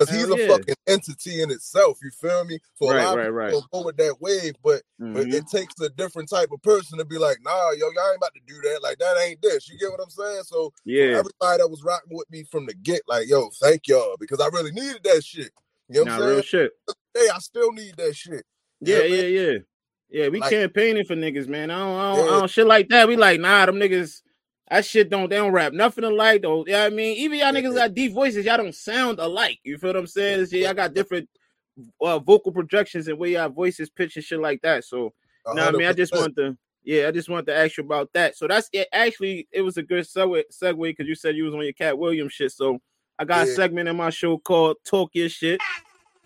[0.06, 0.48] Because he's a yeah.
[0.48, 2.00] fucking entity in itself.
[2.02, 2.60] You feel me?
[2.76, 3.72] So right, a lot right, of people right.
[3.72, 5.14] go with that wave, but mm-hmm.
[5.14, 8.18] but it takes a different type of person to be like, nah, yo, y'all ain't
[8.18, 8.82] about to do that.
[8.82, 9.70] Like that ain't this.
[9.70, 10.44] You get what I'm saying?
[10.44, 14.16] So yeah, everybody that was rocking with me from the get, like, yo, thank y'all
[14.20, 15.52] because I really needed that shit.
[15.90, 16.34] You know what I'm saying?
[16.34, 16.72] Real shit.
[17.14, 18.46] Hey, I still need that shit.
[18.82, 19.58] You yeah, yeah, yeah.
[20.10, 21.72] Yeah, we like, campaigning for niggas, man.
[21.72, 22.32] I don't, I don't, yeah.
[22.32, 23.08] I don't shit like that.
[23.08, 24.22] We like, nah, them niggas
[24.74, 26.66] that shit don't they don't rap nothing alike though.
[26.66, 29.60] Yeah, you know I mean, even y'all niggas got deep voices, y'all don't sound alike.
[29.64, 30.48] You feel what I'm saying?
[30.50, 31.30] Yeah, y'all got different
[32.02, 34.84] uh, vocal projections and where y'all voices pitch and shit like that.
[34.84, 35.14] So,
[35.46, 37.84] you know I mean, I just want to, yeah, I just want to ask you
[37.84, 38.36] about that.
[38.36, 38.88] So that's it.
[38.92, 41.96] Actually, it was a good segue segue because you said you was on your Katt
[41.96, 42.52] Williams shit.
[42.52, 42.80] So
[43.20, 43.54] I got yeah.
[43.54, 45.62] a segment in my show called Talk Your Shit.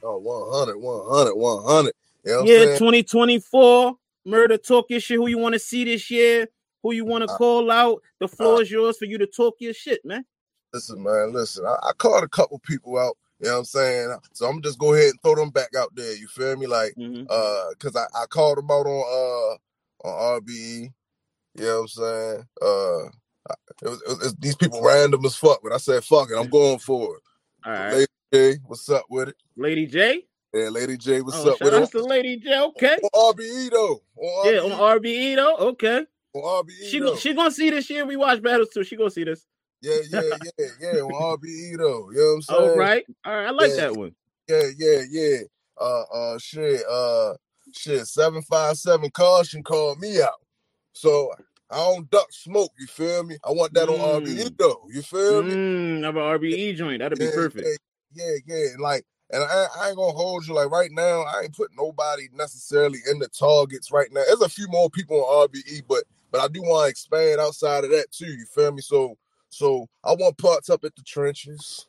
[0.01, 1.93] Oh, 100, 100, 100.
[2.23, 3.93] You know yeah, 2024
[4.25, 5.17] Murda talk your shit.
[5.17, 6.47] Who you want to see this year?
[6.83, 8.01] Who you want to uh, call out.
[8.19, 10.25] The uh floor is yours for you to talk your shit, man.
[10.73, 11.65] Listen, man, listen.
[11.65, 13.17] I, I, called a couple people out.
[13.39, 14.17] You know what I'm saying?
[14.33, 16.15] So I'm just go ahead and throw them back out there.
[16.15, 16.67] You feel me?
[16.67, 17.23] Like, mm-hmm.
[17.29, 19.57] uh, cause I, I called them out on
[20.03, 20.91] uh on RBE.
[21.55, 22.43] You know what I'm saying?
[22.61, 23.05] Uh,
[23.81, 26.49] it was, it was, these people random as fuck, but I said fuck it, I'm
[26.49, 27.21] going for it.
[27.65, 27.93] All right.
[27.93, 29.35] Lady J, what's up with it?
[29.55, 30.23] Lady J.
[30.53, 31.91] Yeah, Lady J, what's oh, up with it?
[31.91, 32.59] to Lady J.
[32.59, 32.97] Okay.
[33.13, 34.01] On RBE though.
[34.17, 34.53] On RBE.
[34.53, 35.55] Yeah, on RBE though.
[35.69, 36.89] Okay on RBE.
[36.89, 37.15] She though.
[37.15, 38.05] she gonna see this year.
[38.05, 38.83] We watch battles too.
[38.83, 39.45] She gonna see this.
[39.81, 40.21] Yeah, yeah,
[40.59, 40.99] yeah, yeah.
[41.01, 42.09] on RBE though.
[42.11, 42.61] You know what I'm saying?
[42.61, 43.05] Oh, right.
[43.25, 43.47] All right.
[43.47, 44.15] I like yeah, that one.
[44.47, 45.37] Yeah, yeah, yeah.
[45.79, 47.33] Uh uh shit, uh
[47.73, 50.41] shit, 757 caution called me out.
[50.93, 51.31] So
[51.69, 53.37] I don't duck smoke, you feel me?
[53.43, 53.99] I want that mm.
[53.99, 54.87] on RBE though.
[54.89, 55.53] You feel me?
[55.53, 56.99] Mm, have an RBE joint.
[56.99, 57.67] That'd yeah, be perfect.
[58.13, 58.67] Yeah, yeah, yeah.
[58.79, 61.21] Like and I, I, ain't gonna hold you like right now.
[61.23, 64.23] I ain't putting nobody necessarily in the targets right now.
[64.25, 67.83] There's a few more people on RBE, but but I do want to expand outside
[67.83, 68.27] of that too.
[68.27, 68.81] You feel me?
[68.81, 69.17] So
[69.49, 71.87] so I want parts up at the trenches.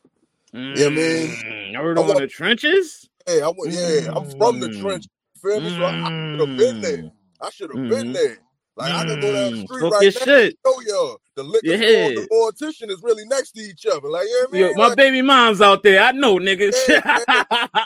[0.55, 1.75] Mm, yeah, man.
[1.75, 3.09] Heard on the trenches?
[3.29, 3.73] Yeah, I want.
[3.73, 5.07] Yeah, I'm from the trench.
[5.35, 5.71] You feel me?
[5.71, 6.97] So I, I should have been there.
[6.99, 7.13] Mm.
[7.41, 7.91] I should have mm-hmm.
[7.91, 8.39] been there.
[8.77, 10.25] Like I can go down the mm, street right now.
[10.25, 10.59] Shit.
[10.65, 11.77] Show y'all the liquor yeah.
[11.77, 14.09] store, the mortician is really next to each other.
[14.09, 14.63] Like, you know what I mean?
[14.63, 16.01] Yo, my like, baby mom's out there.
[16.01, 16.77] I know, niggas.
[16.89, 17.45] Yeah, yeah,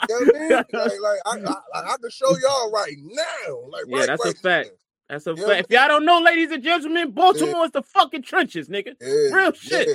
[0.09, 0.49] you know what I mean?
[0.73, 3.59] Like, like I, I, I, can show y'all right now.
[3.69, 4.69] Like, yeah, right, that's right a fact.
[4.69, 4.82] Now.
[5.09, 5.45] That's a yeah.
[5.45, 5.65] fact.
[5.69, 7.63] If y'all don't know, ladies and gentlemen, Baltimore yeah.
[7.65, 8.95] is the fucking trenches, nigga.
[9.01, 9.35] Yeah.
[9.35, 9.87] Real shit.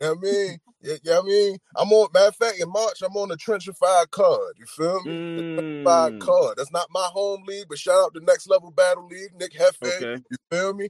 [0.00, 0.10] Yeah.
[0.10, 2.08] I mean, yeah, I mean, I'm on.
[2.12, 4.54] Matter of fact, in March, I'm on the Trenchified card.
[4.58, 5.12] You feel me?
[5.12, 5.84] Mm.
[5.84, 6.56] Trenchified card.
[6.56, 10.02] That's not my home league, but shout out to Next Level Battle League, Nick Hefe.
[10.02, 10.22] Okay.
[10.30, 10.88] You feel me?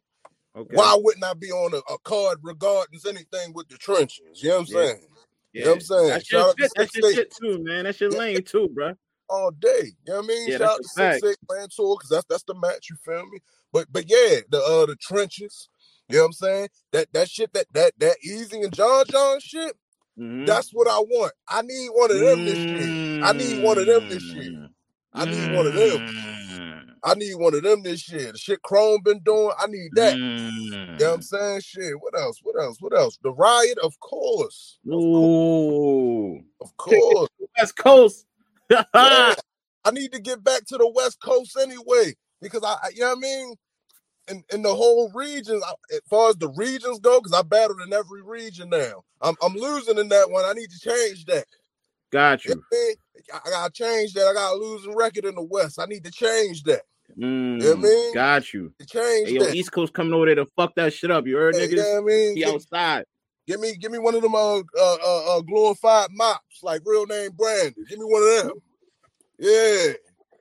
[0.57, 0.77] Okay.
[0.77, 4.43] Why wouldn't I be on a, a, card regarding anything with the trenches?
[4.43, 5.01] You know what I'm saying?
[5.53, 5.61] Yeah.
[5.61, 6.09] You know what I'm saying?
[6.09, 7.85] That's your, shit, that's your shit too, man.
[7.85, 8.95] That's your lane too, bro.
[9.33, 9.95] All day.
[10.07, 10.49] You know what I mean?
[10.49, 13.39] Yeah, Shout out to Six Man Tour, because that's that's the match, you feel me?
[13.73, 15.69] But but yeah, the uh the trenches,
[16.09, 16.69] you know what I'm saying?
[16.93, 19.75] That that shit that that that Eazy and John John shit,
[20.19, 20.45] mm-hmm.
[20.45, 21.33] that's what I want.
[21.49, 22.45] I need one of them mm-hmm.
[22.45, 23.25] this year.
[23.25, 24.69] I need one of them this year.
[25.15, 25.99] I need one of them.
[25.99, 26.43] Mm-hmm.
[27.05, 28.31] I need one of them this year.
[28.31, 30.15] The shit Chrome been doing, I need that.
[30.15, 30.53] Mm.
[30.63, 31.25] You know what I'm mm.
[31.25, 31.61] saying?
[31.61, 32.01] Shit.
[32.01, 32.39] What else?
[32.43, 32.77] What else?
[32.81, 33.19] What else?
[33.23, 34.79] The riot, of course.
[34.87, 36.37] Of Ooh.
[36.61, 37.29] Of course.
[37.59, 38.27] West Coast.
[38.95, 39.35] Yeah.
[39.85, 42.15] I need to get back to the West Coast anyway.
[42.41, 43.55] Because I, you know what I mean?
[44.29, 45.61] in, in the whole region,
[45.93, 49.05] as far as the regions go, because I battled in every region now.
[49.21, 50.45] I'm I'm losing in that one.
[50.45, 51.45] I need to change that.
[52.11, 52.51] Got you.
[52.51, 54.27] you know I, I gotta change that.
[54.27, 55.81] I got a losing record in the West.
[55.81, 56.83] I need to change that.
[57.19, 58.15] Mm, You know I mean?
[58.15, 58.73] Got you.
[58.79, 59.55] To change Hey, yo, that.
[59.55, 61.27] East Coast coming over there to fuck that shit up.
[61.27, 61.71] You heard, Yeah, niggas?
[61.71, 62.37] you know what I mean?
[62.37, 63.05] He outside.
[63.53, 67.05] Give me give me one of them uh, uh, uh, uh glorified mops, like real
[67.05, 67.75] name Brandon.
[67.87, 68.63] Give me one of them.
[69.39, 69.93] Yeah.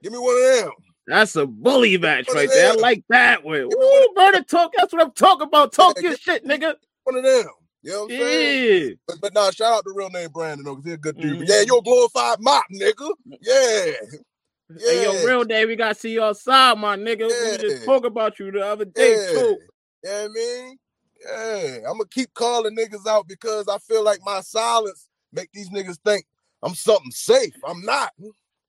[0.02, 0.71] Give me one of them.
[1.08, 2.71] That's a bully match right there.
[2.71, 3.67] I like that one.
[3.67, 4.71] Woo, Murda talk.
[4.78, 5.74] That's what I'm talking about.
[5.74, 6.76] Talk Yeah, your shit, nigga.
[7.04, 7.47] One of them.
[7.84, 8.84] You know what I'm saying?
[8.88, 8.93] Yeah.
[9.08, 11.39] But, but nah, shout out to real name Brandon though, because he's a good dude.
[11.39, 11.50] Mhm.
[11.50, 13.12] yeah, you're a glorified mop, nigga.
[13.41, 13.91] Yeah.
[14.78, 14.89] Yeah.
[14.89, 17.28] Hey, yo, real day, we gotta see you outside, my nigga.
[17.28, 19.32] We just spoke about you the other day, yeah.
[19.34, 19.58] too.
[20.06, 20.78] Yeah, I mean,
[21.26, 25.70] yeah, I'm gonna keep calling niggas out because I feel like my silence make these
[25.70, 26.26] niggas think
[26.64, 27.56] I'm something safe.
[27.68, 28.12] I'm not.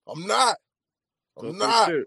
[0.07, 0.57] I'm not.
[1.39, 1.89] I'm not.
[1.89, 2.07] shit.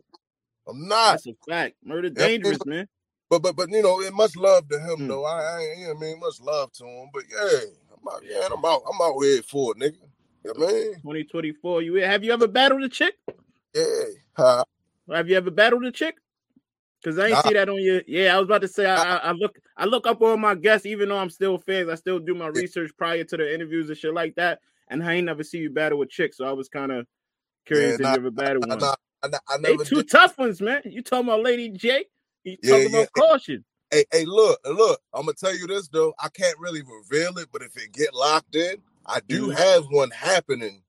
[0.68, 1.12] I'm not.
[1.12, 1.76] That's a fact.
[1.88, 2.88] Murda Yeah, dangerous, man.
[3.30, 5.08] But but but you know, it much love to him Mm.
[5.08, 5.26] though.
[5.26, 7.10] I, I you know I mean, much love to him.
[7.14, 7.60] But yeah,
[7.92, 8.24] I'm out.
[8.24, 8.82] Yeah, I'm out.
[8.92, 9.98] I'm out here for it, nigga.
[10.44, 11.82] You know what I mean, 2024.
[11.82, 13.16] You have you ever battled a chick?
[13.74, 13.84] yeah.
[14.38, 14.64] Huh?
[15.12, 16.16] Have you ever battled a chick?
[17.06, 17.42] Cause I ain't Nah.
[17.44, 18.02] see that on your.
[18.08, 20.88] Yeah, I was about to say I, I, look I look up on my guests,
[20.88, 21.88] even though I'm still fans.
[21.88, 24.60] I still do my research prior to the interviews and shit like that.
[24.90, 27.06] And I ain't never see you battle with chicks, so I was kind of
[27.68, 28.80] curious Yeah, if you ever battled I, one.
[28.82, 30.10] I, I, I They two did.
[30.10, 30.82] tough ones, man.
[30.84, 32.06] You talking about Lady J?
[32.44, 33.64] You Yeah, talking about caution?
[33.92, 35.00] Hey, hey, look, look.
[35.14, 36.16] I'm gonna tell you this though.
[36.20, 39.56] I can't really reveal it, but if it get locked in, I do Mhm.
[39.56, 40.82] have one happening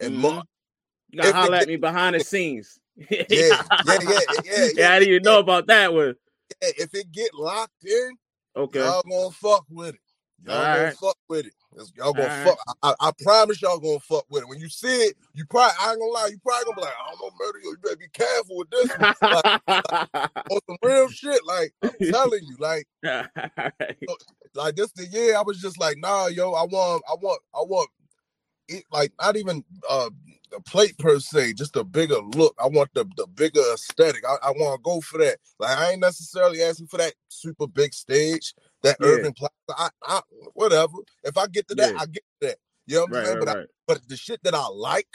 [0.00, 0.20] in Mhm.
[0.20, 0.46] March.
[1.10, 2.79] You gotta If holler at me behind the scenes.
[3.10, 6.14] Yeah, yeah, yeah, yeah, yeah, I didn't even know about that one.
[6.60, 8.10] Hey, if it get locked in,
[8.56, 8.80] Okay.
[8.80, 10.00] y'all gonna fuck with it.
[10.44, 10.96] Y'all gonna Alright.
[10.96, 11.54] fuck with it.
[11.96, 12.58] Y'all gonna Alright.
[12.58, 12.76] fuck.
[12.82, 14.48] I, I promise y'all gonna fuck with it.
[14.48, 16.28] When you see it, you probably I ain't gonna lie.
[16.30, 17.70] You probably gonna be like, I'm gonna murder you.
[17.70, 19.14] You better be careful with this one.
[20.50, 22.86] On some real shit, like I'm telling you, like
[24.54, 27.60] like this the year I was just like, nah, yo, I want, I want, I
[27.60, 27.88] want
[28.92, 30.10] like not even uh
[30.56, 32.54] a plate per se, just a bigger look.
[32.62, 34.24] I want the the bigger aesthetic.
[34.26, 35.38] I, I want to go for that.
[35.58, 39.08] Like I ain't necessarily asking for that super big stage, that Yeah.
[39.08, 39.52] urban plaza.
[39.70, 40.20] I, I
[40.54, 40.94] whatever.
[41.24, 42.00] If I get to that, Yeah.
[42.00, 42.58] I get to that.
[42.86, 43.36] You know what I'm saying?
[43.36, 43.66] right, but I, right.
[43.86, 45.08] but the shit that I like,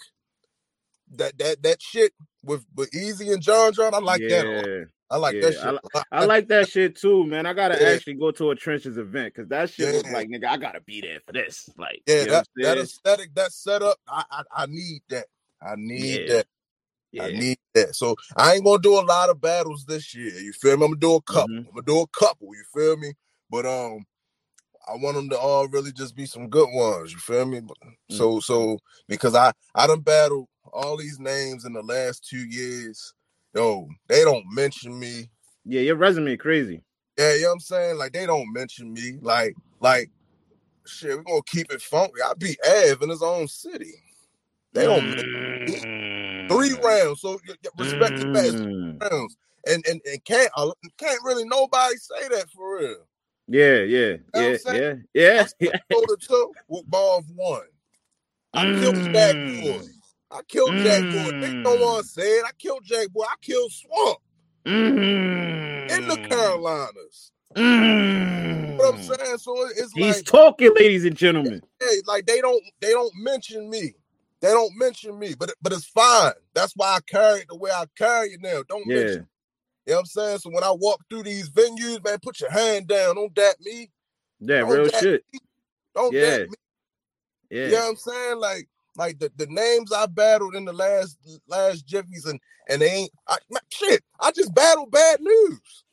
[1.15, 2.13] that that that shit
[2.43, 4.89] with with Eazy and John John, I like that.
[5.09, 5.15] Yeah.
[5.15, 5.79] I like yeah, that shit.
[5.93, 6.03] I.
[6.21, 7.45] I like that shit too, man.
[7.45, 7.89] I gotta Yeah.
[7.89, 11.01] actually go to a trenches event because that shit was like, nigga, I gotta be
[11.01, 11.69] there for this.
[11.77, 15.27] Like, Yeah, you know that, that aesthetic, that setup, I, I I need that.
[15.61, 16.33] I need Yeah.
[16.33, 16.47] that.
[17.11, 17.23] yeah.
[17.23, 17.95] I need that.
[17.95, 20.33] So I ain't gonna do a lot of battles this year.
[20.39, 20.85] You feel me?
[20.85, 21.49] I'm gonna do a couple.
[21.55, 21.67] Mhm.
[21.67, 22.47] I'm gonna do a couple.
[22.55, 23.13] You feel me?
[23.49, 24.05] But um,
[24.87, 27.11] I want them to all really just be some good ones.
[27.11, 27.59] You feel me?
[27.61, 27.77] But-
[28.11, 28.17] Mm.
[28.17, 33.13] So so because I I done battled all these names in the last two years.
[33.55, 35.29] Yo, they don't mention me.
[35.63, 36.81] yeah, your resume crazy.
[37.17, 37.97] Yeah, you know what I'm saying?
[37.97, 39.17] Like they don't mention me.
[39.21, 40.11] Like like
[40.85, 42.21] shit, we're gonna keep it funky.
[42.23, 43.93] I beat Av in his own city.
[44.73, 45.25] They don't mention
[46.49, 46.83] three Mm.
[46.83, 47.21] rounds.
[47.21, 47.39] So
[47.77, 49.01] respect the best Mm.
[49.01, 49.37] rounds.
[49.67, 53.07] And and and can't uh, can't really nobody say that for real.
[53.47, 55.69] Yeah, yeah, what I'm yeah, yeah, yeah,
[56.27, 57.61] to with Marv one.
[58.53, 59.61] I killed Jack Mm.
[59.63, 59.94] Boy.
[60.35, 61.29] I killed Jack Boy.
[61.41, 61.81] They don't Mm.
[61.81, 62.45] want to say it.
[62.45, 63.23] I killed Jack Boy.
[63.23, 64.19] I killed Swamp
[64.65, 65.91] Mm.
[65.91, 67.31] in the Carolinas.
[67.55, 68.77] Mm.
[68.77, 69.37] What I'm saying?
[69.39, 71.61] So it- it's He's like, talking, ladies and gentlemen.
[71.79, 73.95] hey, like they don't they don't mention me.
[74.41, 76.33] They don't mention me, but but it's fine.
[76.53, 78.63] That's why I carry it the way I carry it now.
[78.67, 79.27] Don't Yeah, mention.
[79.85, 80.37] You know what I'm saying?
[80.39, 83.15] So when I walk through these venues, man, put your hand down.
[83.15, 83.91] Don't dap me.
[84.39, 85.23] yeah, Don't real shit.
[85.33, 85.39] me.
[85.95, 86.39] Don't Yeah.
[86.39, 86.55] dap me.
[87.51, 88.39] Yeah, You know what I'm saying?
[88.39, 92.89] Like, like the, the names I battled in the last last jiffies and and they
[92.89, 94.03] ain't I, man, shit.
[94.19, 95.83] I just battled bad news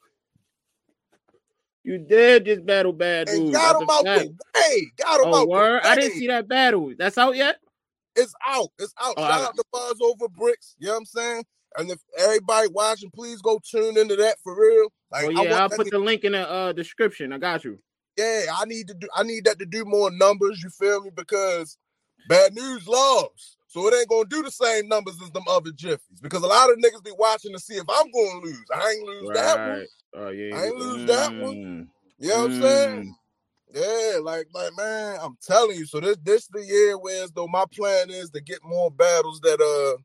[1.85, 3.53] you did just battle bad and news.
[3.53, 4.87] got them out the way.
[4.97, 5.83] Got them Oh, out word!
[5.83, 5.89] the.
[5.89, 6.93] I didn't see that battle.
[6.97, 7.57] That's out yet?
[8.15, 8.69] It's out.
[8.79, 9.15] It's out.
[9.17, 10.77] Oh, Shout I- out to Buzz over bricks.
[10.79, 11.45] You know what I'm saying?
[11.79, 14.93] And if everybody watching, please go tune into that for real.
[15.11, 17.33] Like, Oh I yeah, want I'll put the link in the uh, description.
[17.33, 17.79] I got you.
[18.17, 19.09] yeah, I need to do.
[19.17, 20.63] I need that to do more numbers.
[20.63, 21.11] You feel me?
[21.15, 21.77] Because
[22.27, 23.57] bad news loves.
[23.67, 26.21] So it ain't gonna do the same numbers as them other jiffies.
[26.21, 28.65] Because a lot of niggas be watching to see if I'm gonna lose.
[28.75, 29.87] I ain't lose that one.
[30.15, 30.57] Oh yeah.
[30.57, 31.55] I ain't lose that one.
[31.55, 31.89] Mm.
[32.19, 33.15] You know what I'm saying?
[33.75, 35.87] Yeah, like, like, man, I'm telling you.
[35.87, 39.41] So this, this the year where as though my plan is to get more battles
[39.41, 40.03] that, uh,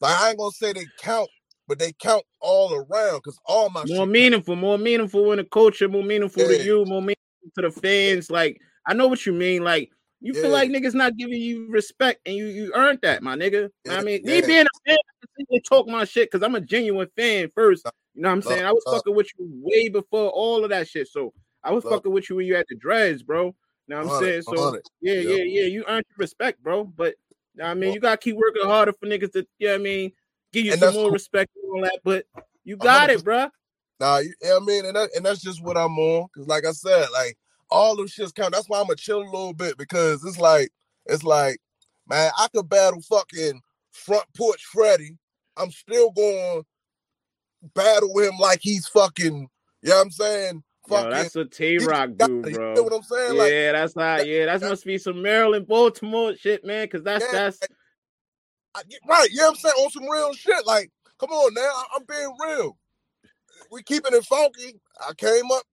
[0.00, 1.28] like, I ain't gonna say they count,
[1.68, 5.88] but they count all around because all my More meaningful, more meaningful in the culture,
[5.88, 6.58] more meaningful Yeah.
[6.58, 7.16] to you, more meaningful
[7.54, 8.30] to the fans.
[8.30, 9.62] Like I know what you mean.
[9.62, 10.42] Like you Yeah.
[10.42, 13.70] feel like niggas not giving you respect, and you you earned that, my nigga.
[13.88, 14.34] I Yeah, mean, yeah.
[14.34, 17.86] me being a fan, I can talk my shit because I'm a genuine fan first.
[18.14, 18.64] You know what I'm saying?
[18.64, 21.06] I was fucking with you way before all of that shit.
[21.08, 23.46] So I was fucking with you when you had the dreads, bro.
[23.46, 23.54] You
[23.86, 24.42] know what I'm saying?
[24.42, 25.66] So yeah, yeah, yeah.
[25.66, 26.84] You earned your respect, bro.
[26.84, 27.14] But
[27.62, 30.12] I mean, you gotta keep working harder for niggas to, you know what I mean,
[30.52, 31.12] give you some more cool.
[31.12, 32.00] respect and all that.
[32.04, 32.24] But
[32.64, 33.14] you got 100%.
[33.14, 33.48] it, bro.
[34.00, 36.28] Nah, you, I mean, and that, and that's just what I'm on.
[36.34, 37.36] Cause like I said, like
[37.70, 38.52] all them shits count.
[38.52, 40.70] That's why I'm gonna chill a little bit because it's like
[41.06, 41.58] it's like,
[42.08, 43.60] man, I could battle fucking
[43.92, 45.16] front porch Freddy.
[45.56, 46.64] I'm still going
[47.74, 49.48] battle him like he's fucking.
[49.82, 50.62] You know what I'm saying?
[50.90, 52.50] Yo, that's a Tay Roc dude, bro.
[52.50, 53.36] You know what I'm saying?
[53.36, 54.26] Yeah, that's not.
[54.26, 56.88] Yeah, that must be some Maryland, Baltimore shit, man.
[56.88, 57.60] Cause that's yeah, that's
[58.74, 59.30] I, right.
[59.30, 59.74] You know what I'm saying?
[59.78, 60.66] On some real shit.
[60.66, 61.60] Like, come on now.
[61.60, 62.78] I, am being real.
[63.70, 64.80] We keeping it funky.
[65.06, 65.64] I came up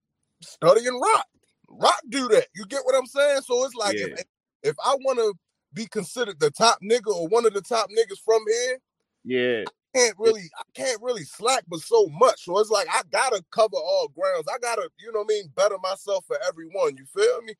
[0.41, 1.25] studying Roc.
[1.69, 2.47] Roc do that.
[2.55, 3.41] You get what I'm saying?
[3.41, 4.07] So it's like yeah.
[4.07, 4.23] if,
[4.63, 5.33] if I want to
[5.73, 8.79] be considered the top nigga or one of the top niggas from here,
[9.23, 12.45] yeah, I can't really, I can't really slack, but so much.
[12.45, 14.45] So it's like I gotta cover all grounds.
[14.53, 16.97] I gotta, you know what I mean, better myself for everyone.
[16.97, 17.53] You feel me?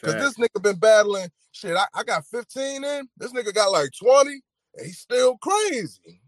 [0.00, 1.76] Because this nigga been battling shit.
[1.76, 3.08] I, I got 15 in.
[3.16, 6.20] This nigga got like 20, and he's still crazy.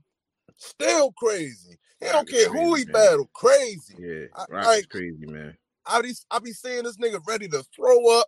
[0.57, 1.77] Still crazy.
[2.01, 2.93] He don't care crazy, who he man.
[2.93, 3.31] battle.
[3.35, 3.97] Crazy.
[3.99, 5.57] Yeah, I, like, crazy, man.
[5.87, 8.27] I be I be seeing this nigga ready to throw up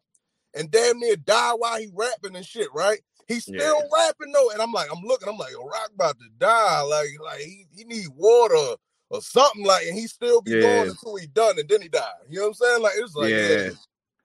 [0.55, 3.01] and damn near die while he rapping and shit, right?
[3.29, 3.89] He's still yeah.
[3.93, 7.09] rapping though, and I'm like, I'm looking, I'm like, yo, Roc about to die, like,
[7.25, 8.77] like he, he need water
[9.11, 10.61] or something like, and he still be yeah.
[10.61, 12.03] going until he done, and then he died.
[12.29, 12.83] You know what I'm saying?
[12.83, 13.71] Like it's like, yeah, yeah.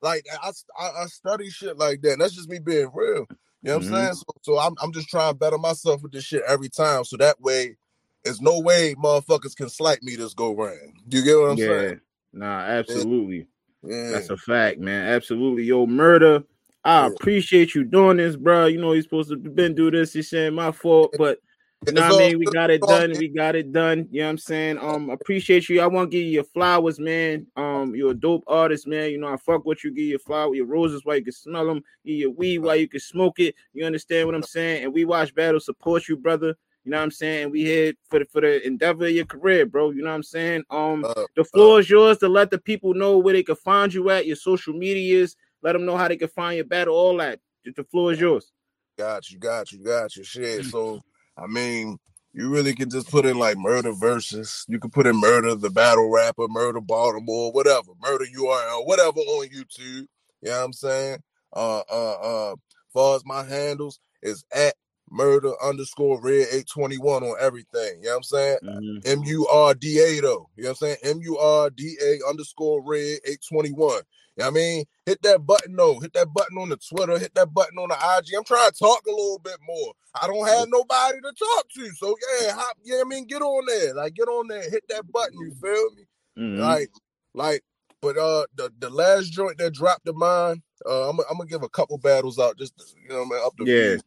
[0.02, 2.13] like I, I, I study shit like that.
[2.13, 3.26] And that's just me being real.
[3.63, 3.94] You know what mm-hmm.
[3.94, 4.13] I'm saying?
[4.13, 7.17] So, so I'm I'm just trying to better myself with this shit every time, so
[7.17, 7.78] that way,
[8.24, 10.94] there's no way motherfuckers can slight me this go round.
[11.10, 12.02] You get what I'm saying?
[12.34, 13.48] Nah, absolutely.
[13.84, 14.12] Yeah.
[14.12, 15.08] That's a fact, man.
[15.08, 15.63] Absolutely.
[15.63, 16.44] Yo, Murda.
[16.84, 18.65] I appreciate you doing this, bro.
[18.65, 20.15] You know, you're supposed to been do this.
[20.15, 21.38] You're saying my fault, but
[21.86, 22.39] you know what I mean?
[22.39, 23.13] We got it done.
[23.17, 24.08] We got it done.
[24.12, 24.78] You know what I'm saying?
[24.80, 25.82] Um, appreciate you.
[25.82, 27.48] I want to give you your flowers, man.
[27.56, 29.12] Um, you're a dope artist, man.
[29.12, 29.91] You know, I fuck with you.
[29.91, 31.84] Give you flower, your roses while you can smell them.
[32.06, 33.56] Give you weed while you can smoke it.
[33.74, 34.84] You understand what I'm saying?
[34.84, 36.56] And we watch battle support you, brother.
[36.84, 37.52] You know what I'm saying?
[37.52, 39.91] We here for the for the endeavor of your career, bro.
[39.91, 40.63] You know what I'm saying?
[40.72, 43.56] Um, uh, the floor uh, is yours to let the people know where they can
[43.56, 45.36] find you at, your social medias.
[45.62, 47.39] Let them know how they can find your battle, all that.
[47.63, 48.52] The floor is yours.
[48.98, 50.24] Got you, got you, got you.
[50.24, 50.65] Shit.
[50.65, 51.02] So
[51.38, 52.00] I mean,
[52.34, 54.65] you really can just put in like Murda versus.
[54.67, 59.48] You can put in Murda the battle rapper, Murda Baltimore, whatever, Murda URL, whatever on
[59.50, 60.08] YouTube.
[60.41, 61.20] You know what I'm saying?
[61.56, 62.52] Uh uh uh.
[62.54, 64.74] As far as my handles is at
[65.12, 68.00] Murda underscore red 821 on everything.
[68.02, 68.58] You know what I'm saying?
[68.63, 68.97] Mm-hmm.
[69.06, 70.50] M U R D A though.
[70.56, 70.97] You know what I'm saying?
[71.04, 73.76] M U R D A underscore red 821.
[73.78, 74.86] You know what I mean?
[75.06, 76.00] Hit that button though.
[76.00, 77.19] Hit that button on the Twitter.
[77.19, 78.34] Hit that button on the IG.
[78.38, 79.93] I'm trying to talk a little bit more.
[80.21, 81.89] I don't have nobody to talk to.
[81.97, 83.93] So yeah, hop, yeah, I mean, get on there.
[83.93, 84.69] Like get on there.
[84.69, 85.39] Hit that button.
[85.39, 86.04] You feel me?
[86.38, 86.62] Mm-hmm.
[86.62, 86.89] Like,
[87.34, 87.63] like,
[88.02, 91.63] but uh the, the last joint that dropped the mine, uh I'm, I'm gonna give
[91.63, 93.97] a couple battles out just to, you know, man, up the yeah.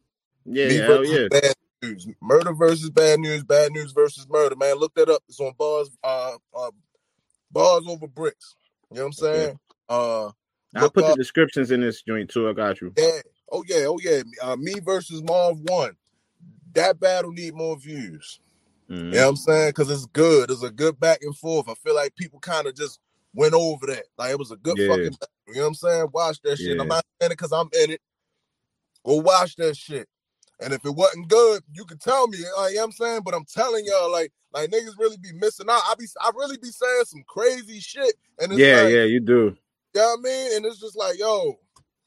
[0.44, 1.28] Yeah, hell yeah.
[1.30, 2.08] Bad news.
[2.22, 4.56] Murda versus bad news, bad news versus Murda.
[4.58, 5.22] Man, look that up.
[5.28, 6.70] It's on bars, uh, uh
[7.50, 8.56] bars over bricks.
[8.90, 9.58] You know what I'm saying?
[9.88, 10.30] Uh
[10.76, 11.10] I'll put up.
[11.12, 12.48] the descriptions in this joint too.
[12.48, 12.92] I got you.
[12.96, 13.20] Yeah.
[13.50, 13.84] Oh yeah.
[13.86, 14.22] Oh yeah.
[14.42, 15.96] Uh, me versus Marv Won.
[16.74, 18.40] That battle need more views.
[18.90, 19.06] Mm-hmm.
[19.06, 19.68] You know what I'm saying?
[19.70, 20.50] Because it's good.
[20.50, 21.68] It's a good back and forth.
[21.68, 22.98] I feel like people kind of just
[23.34, 24.04] went over that.
[24.18, 24.88] Like it was a good yeah.
[24.88, 25.04] fucking.
[25.04, 25.28] Battle.
[25.48, 26.06] You know what I'm saying?
[26.12, 26.76] Watch that shit.
[26.76, 26.82] Yeah.
[26.82, 28.00] I'm not saying it because I'm in it.
[29.04, 30.08] Go watch that shit.
[30.60, 32.38] And if it wasn't good, you can tell me.
[32.38, 33.22] You know what I'm saying?
[33.24, 35.82] But I'm telling y'all, like, like niggas really be missing out.
[35.88, 38.14] I be I really be saying some crazy shit.
[38.38, 39.56] And yeah, like, yeah, you do.
[39.94, 40.56] You know what I mean?
[40.56, 41.58] And it's just like, yo,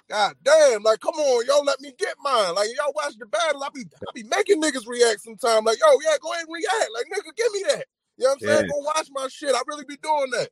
[0.10, 2.56] God damn, like, come on, y'all let me get mine.
[2.56, 3.64] Like, y'all watch the battle.
[3.64, 5.66] I be I be making niggas react sometime.
[5.66, 6.90] Like, yo, yeah, go ahead and react.
[6.94, 7.86] Like, nigga, give me that.
[8.18, 8.56] You know what I'm yeah.
[8.56, 8.70] saying?
[8.70, 9.54] Go watch my shit.
[9.54, 10.50] I really be doing that.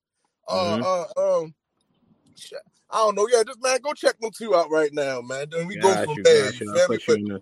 [0.48, 1.20] Uh, mm-hmm.
[1.20, 1.54] uh, um,
[2.92, 3.28] I don't know.
[3.32, 5.48] Yeah, just man, go check them two out right now, man.
[5.50, 6.54] Then we go from you, there.
[6.54, 7.40] You feel me?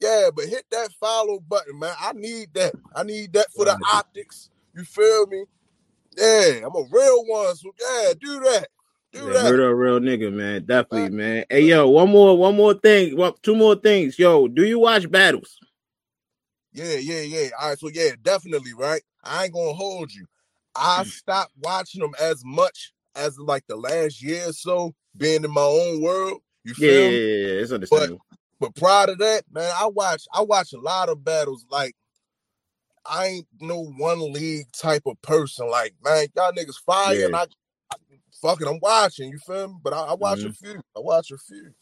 [0.00, 1.94] Yeah, but hit that follow button, man.
[2.00, 2.74] I need that.
[2.94, 4.48] I need that for the optics.
[4.74, 5.44] You feel me?
[6.16, 7.54] Yeah, I'm a real one.
[7.56, 8.68] So yeah, do that.
[9.12, 9.52] Do yeah, that.
[9.52, 10.64] Murda a real nigga, man.
[10.64, 11.44] Definitely, man.
[11.50, 13.16] Hey, yo, one more, one more thing.
[13.16, 14.18] Well, two more things.
[14.18, 15.58] Yo, do you watch battles?
[16.72, 17.48] Yeah, yeah, yeah.
[17.60, 19.02] All right, so yeah, definitely, right?
[19.24, 20.26] I ain't gonna hold you.
[20.76, 21.06] I mm.
[21.06, 25.60] stopped watching them as much as like the last year or so, being in my
[25.60, 26.40] own world.
[26.64, 27.62] You feel yeah, yeah, yeah, yeah.
[27.62, 28.20] It's understandable.
[28.29, 28.29] But
[28.60, 31.64] but prior to that, man, I watch I watch a lot of battles.
[31.70, 31.96] Like
[33.06, 35.68] I ain't no one league type of person.
[35.68, 37.26] Like man, y'all niggas fire, yeah.
[37.26, 37.46] and I,
[37.90, 37.96] I
[38.42, 39.30] fucking I'm watching.
[39.30, 39.74] You feel me?
[39.82, 40.48] But I, I watch mm-hmm.
[40.48, 40.82] a few.
[40.96, 41.72] I watch a few.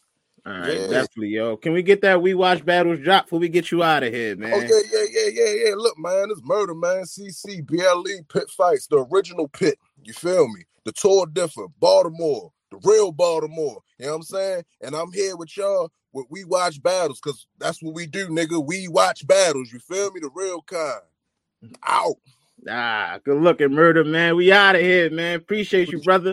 [0.45, 0.87] All right, yeah.
[0.87, 1.57] definitely, yo.
[1.57, 4.37] Can we get that we watch battles drop before we get you out of here,
[4.37, 4.53] man?
[4.53, 5.75] Oh yeah, yeah, yeah, yeah, yeah.
[5.75, 7.03] Look, man, it's Murda, man.
[7.03, 9.77] CC, BLE, pit fights, the original pit.
[10.03, 10.63] You feel me?
[10.85, 13.81] The tour different, Baltimore, the real Baltimore.
[13.97, 14.63] You know what I'm saying?
[14.81, 15.91] And I'm here with y'all
[16.29, 18.65] we watch battles, cause that's what we do, nigga.
[18.65, 19.71] We watch battles.
[19.71, 20.19] You feel me?
[20.21, 21.01] The real kind.
[21.85, 22.15] Out.
[22.67, 24.35] Ah, good looking Murda, man.
[24.35, 25.37] We out of here, man.
[25.37, 26.25] Appreciate you, brother.